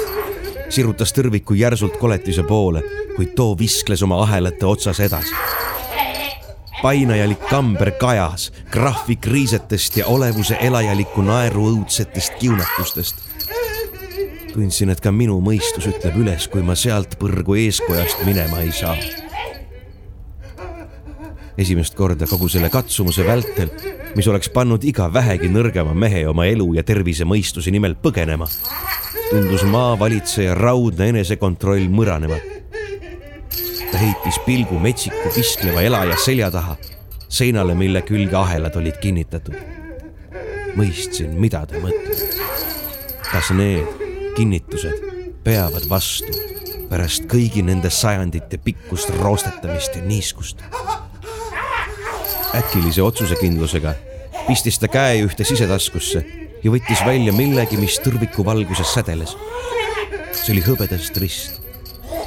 [0.69, 2.83] sirutas tõrviku järsult koletise poole,
[3.15, 5.33] kuid too viskles oma ahelate otsas edasi.
[6.81, 13.15] painajalik kamber kajas krahvi kriisetest ja olevuse elajaliku naeru õudsetest kiunatustest.
[14.53, 19.26] tundsin, et ka minu mõistus ütleb üles, kui ma sealt põrgu eeskojast minema ei saa
[21.57, 23.71] esimest korda kogu selle katsumuse vältel,
[24.15, 28.47] mis oleks pannud iga vähegi nõrgema mehe oma elu ja tervise mõistuse nimel põgenema,
[29.29, 32.55] tundus maavalitseja raudne enesekontroll mõranevat.
[33.91, 36.75] ta heitis pilgu metsiku viskleva elaja selja taha,
[37.29, 39.55] seinale, mille külge ahelad olid kinnitatud.
[40.75, 42.37] mõistsin, mida ta mõtleb.
[43.31, 43.87] kas need
[44.35, 45.01] kinnitused
[45.43, 46.33] peavad vastu
[46.89, 50.63] pärast kõigi nende sajandite pikkust roostetamist ja niiskust.
[52.57, 53.93] Äkilise otsusekindlusega
[54.47, 56.23] pistis ta käe ühte sisetaskusse
[56.63, 59.35] ja võttis välja millegi, mis tõrviku valguses sädeles.
[60.31, 61.61] see oli hõbedast rist.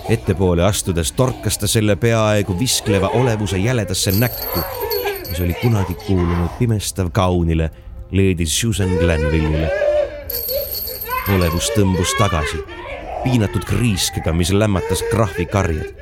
[0.09, 4.61] ettepoole astudes torkas ta selle peaaegu viskleva olevuse jäledasse näkku,
[5.31, 7.71] mis oli kunagi kuulunud pimestav kaunile
[8.13, 9.71] Lady Susan Glenville'ile.
[11.35, 12.65] olevus tõmbus tagasi
[13.25, 15.95] piinatud kriiskega, mis lämmatas krahvi karjad.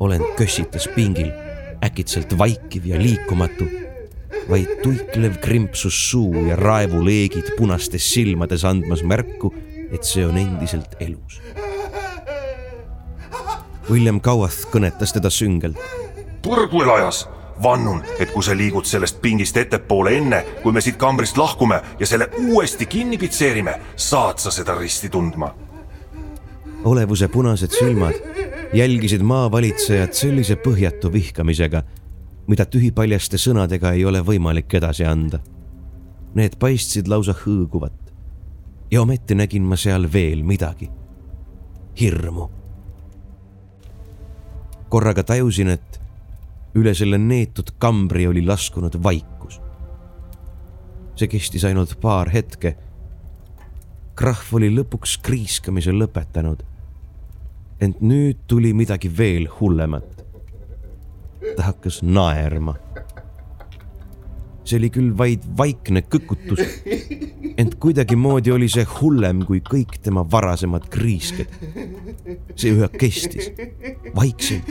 [0.00, 1.30] olend kössitas pingil,
[1.84, 3.64] äkitselt vaikiv ja liikumatu.
[4.50, 9.54] vaid tuiklev krimpsus suu ja raevuleegid punastes silmades andmas märku,
[9.92, 11.40] et see on endiselt elus.
[13.90, 15.78] William Cowath kõnetas teda süngelt.
[16.42, 17.28] põrguelajas
[17.62, 22.06] vannun, et kui sa liigud sellest pingist ettepoole enne, kui me siit kambrist lahkume ja
[22.06, 25.54] selle uuesti kinni pitseerime, saad sa seda risti tundma
[26.84, 28.14] olevuse punased silmad
[28.74, 31.82] jälgisid maavalitsejat sellise põhjatu vihkamisega,
[32.46, 35.38] mida tühipaljaste sõnadega ei ole võimalik edasi anda.
[36.34, 38.00] Need paistsid lausa hõõguvat.
[38.90, 40.90] ja ometi nägin ma seal veel midagi.
[42.00, 42.50] hirmu.
[44.88, 46.00] korraga tajusin, et
[46.74, 49.60] üle selle neetud kambri oli laskunud vaikus.
[51.16, 52.76] see kestis ainult paar hetke.
[54.14, 56.73] krahv oli lõpuks kriiskamise lõpetanud
[57.84, 60.24] ent nüüd tuli midagi veel hullemat.
[61.56, 62.74] ta hakkas naerma.
[64.64, 66.62] see oli küll vaid vaikne kõkutus,
[67.60, 71.50] ent kuidagimoodi oli see hullem kui kõik tema varasemad kriisked.
[72.56, 73.50] see üha kestis,
[74.16, 74.70] vaikselt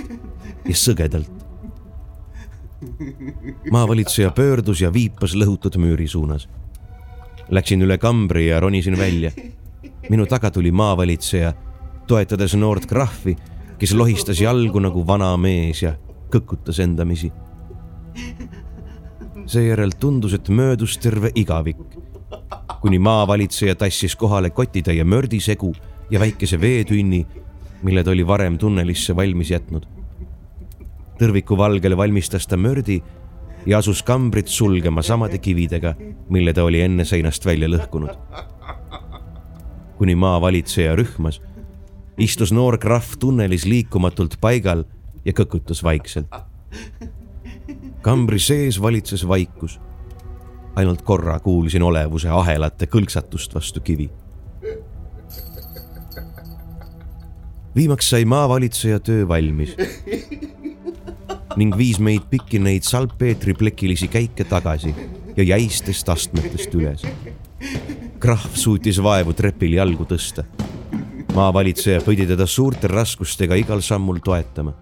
[0.66, 1.30] ja sõgedalt.
[3.72, 6.50] maavalitseja pöördus ja viipas lõhutud müüri suunas.
[7.54, 9.32] Läksin üle kambri ja ronisin välja.
[10.10, 11.54] minu taga tuli maavalitseja
[12.08, 13.36] toetades noort krahvi,
[13.80, 15.96] kes lohistas jalgu nagu vana mees ja
[16.34, 17.32] kõkutas endamisi.
[19.46, 21.78] seejärel tundus, et möödus terve igavik,
[22.82, 25.74] kuni maavalitseja tassis kohale kotitäie mördisegu
[26.10, 27.26] ja väikese veetünni,
[27.84, 29.86] mille ta oli varem tunnelisse valmis jätnud.
[31.20, 33.04] tõrviku valgele valmistas ta mördi
[33.66, 35.96] ja asus kambrit sulgema samade kividega,
[36.30, 38.18] mille ta oli enne seinast välja lõhkunud.
[39.98, 41.42] kuni maavalitseja rühmas
[42.18, 44.84] istus noor krahv tunnelis liikumatult paigal
[45.26, 46.30] ja kõkutas vaikselt.
[48.02, 49.80] kambri sees valitses vaikus.
[50.76, 54.10] ainult korra kuulsin olevuse ahelate kõlksatust vastu kivi.
[57.76, 59.76] viimaks sai maavalitseja töö valmis
[61.56, 64.94] ning viis meid pikki neid salpeetriplekilisi käike tagasi
[65.38, 67.02] ja jäistest astmetest üles.
[68.20, 70.46] krahv suutis vaevu trepil jalgu tõsta
[71.34, 74.74] maavalitseja pidi teda suurte raskustega igal sammul toetama.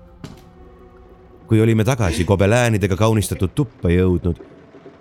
[1.47, 4.37] kui olime tagasi kobeläänidega kaunistatud tuppa jõudnud,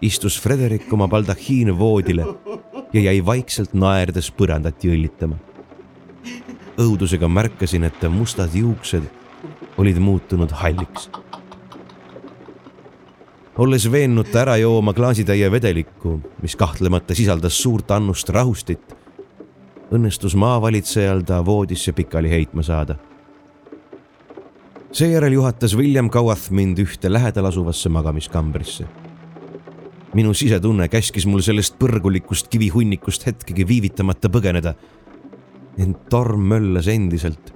[0.03, 2.27] istus Frederik oma baldahiin voodile
[2.93, 5.37] ja jäi vaikselt naerdes põrandat jõllitama.
[6.79, 9.03] õudusega märkasin, et ta mustad juuksed
[9.79, 11.11] olid muutunud halliks.
[13.59, 19.00] olles veennud ta ära jooma klaasitäie vedelikku, mis kahtlemata sisaldas suurt annust rahustit
[19.91, 22.97] õnnestus maavalitsejal ta voodisse pikali heitma saada.
[24.93, 28.85] seejärel juhatas William Cowath mind ühte lähedal asuvasse magamiskambrisse.
[30.15, 34.75] minu sisetunne käskis mul sellest põrgulikust kivihunnikust hetkegi viivitamata põgeneda.
[35.79, 37.55] ent torm möllas endiselt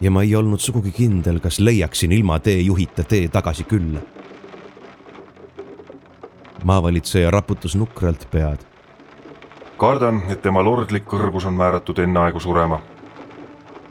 [0.00, 4.00] ja ma ei olnud sugugi kindel, kas leiaksin ilma teejuhita tee tagasi külla.
[6.64, 8.71] maavalitseja raputas nukralt pead
[9.82, 12.78] kardan, et tema lordlik kõrgus on määratud enneaegu surema.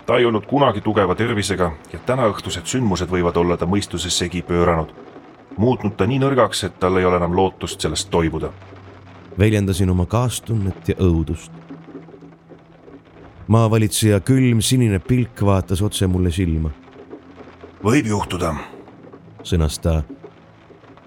[0.06, 4.94] ta ei olnud kunagi tugeva tervisega ja tänaõhtused sündmused võivad olla ta mõistuses segi pööranud,
[5.58, 8.54] muutnud ta nii nõrgaks, et tal ei ole enam lootust sellest toibuda.
[9.40, 11.52] väljendasin oma kaastunnet ja õudust.
[13.48, 16.70] maavalitseja külm sinine pilk vaatas otse mulle silma.
[17.84, 18.56] võib juhtuda,
[19.44, 20.04] sõnas ta.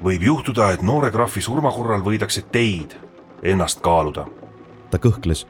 [0.04, 3.00] võib juhtuda, et noore krahvi surma korral võidakse teid
[3.42, 4.43] ennast kaaluda
[4.94, 5.46] ta kõhkles.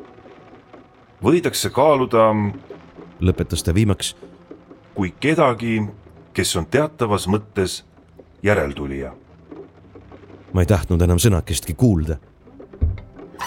[1.23, 2.33] võidakse kaaluda.
[3.21, 4.17] lõpetas ta viimaks.
[4.95, 5.83] kui kedagi,
[6.33, 7.83] kes on teatavas mõttes
[8.43, 9.13] järeltulija.
[10.53, 12.17] ma ei tahtnud enam sõnakestki kuulda.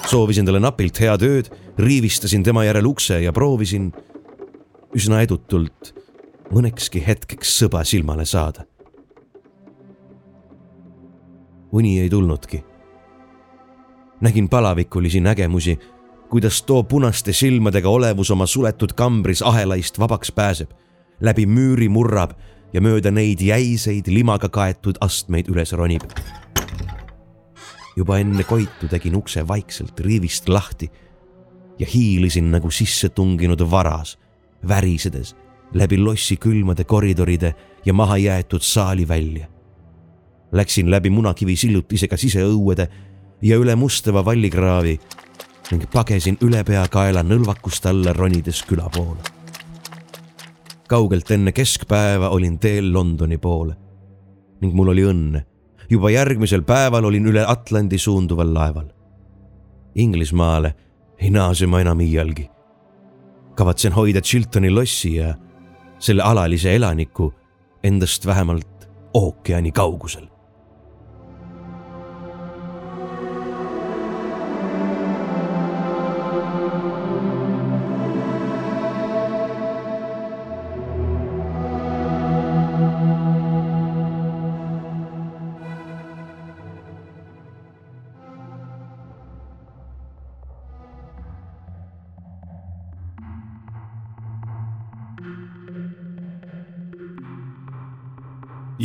[0.06, 3.92] soovisin talle napilt head ööd, riivistasin tema järel ukse ja proovisin
[4.96, 5.94] üsna edutult
[6.54, 8.66] mõnekski hetkeks sõba silmale saada.
[11.72, 12.64] uni ei tulnudki
[14.22, 15.80] nägin palavikulisi nägemusi,
[16.30, 20.72] kuidas too punaste silmadega olevus oma suletud kambris ahelaist vabaks pääseb,
[21.22, 22.32] läbi müüri murrab
[22.74, 26.04] ja mööda neid jäiseid limaga kaetud astmeid üles ronib.
[27.98, 30.92] juba enne Koitu tegin ukse vaikselt riivist lahti
[31.80, 34.20] ja hiilisin nagu sisse tunginud varas,
[34.68, 35.36] värisedes
[35.74, 37.56] läbi lossi külmade koridoride
[37.86, 39.48] ja mahajäetud saali välja.
[40.52, 42.88] Läksin läbi munakivi sillutisega siseõuede
[43.42, 44.98] ja üle mustava vallikraavi
[45.72, 49.22] ning pagesin ülepeakaela nõlvakust alla ronides küla poole.
[50.88, 53.76] kaugelt enne keskpäeva olin teel Londoni poole
[54.62, 55.42] ning mul oli õnne.
[55.90, 58.88] juba järgmisel päeval olin üle Atlandi suunduval laeval.
[59.96, 60.76] Inglismaale
[61.20, 62.50] ei naase ma enam iialgi.
[63.56, 65.36] kavatsen hoida Chiltoni lossi ja
[66.00, 67.34] selle alalise elaniku
[67.84, 70.37] endast vähemalt ookeani kaugusel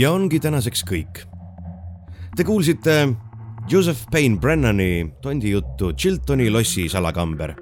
[0.02, 1.20] ja ongi tänaseks kõik.
[2.34, 3.12] Te kuulsite
[3.70, 7.54] Joseph Payne Brennani tondijuttu Chiltoni lossi salakamber.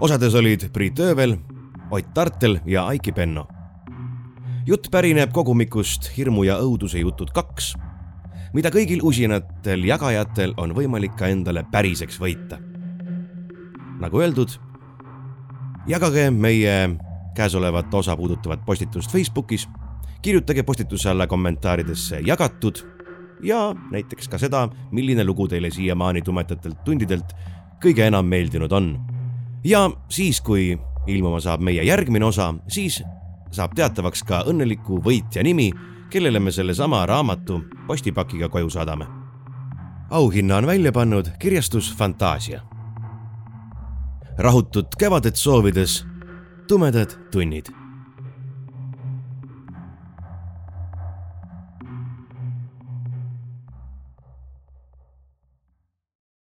[0.00, 1.36] osades olid Priit Öövel,
[1.90, 3.46] Ott Tartel ja Aiki Penno.
[4.66, 7.74] jutt pärineb kogumikust Hirmu ja õuduse jutud kaks,
[8.54, 12.58] mida kõigil usinatel jagajatel on võimalik ka endale päriseks võita.
[14.00, 14.48] nagu öeldud,
[15.86, 16.96] jagage meie
[17.34, 19.68] käesolevat osa puudutavat postitust Facebookis
[20.22, 22.82] kirjutage postituse alla kommentaaridesse jagatud
[23.42, 27.34] ja näiteks ka seda, milline lugu teile siiamaani tumedatelt tundidelt
[27.84, 28.98] kõige enam meeldinud on.
[29.64, 33.02] ja siis, kui ilmuma saab meie järgmine osa, siis
[33.50, 35.70] saab teatavaks ka õnneliku võitja nimi,
[36.10, 39.06] kellele me sellesama raamatu postipakiga koju saadame.
[40.10, 42.60] auhinna on välja pannud kirjastus Fantaasia.
[44.38, 46.06] rahutut kevadet soovides
[46.68, 47.83] tumedad tunnid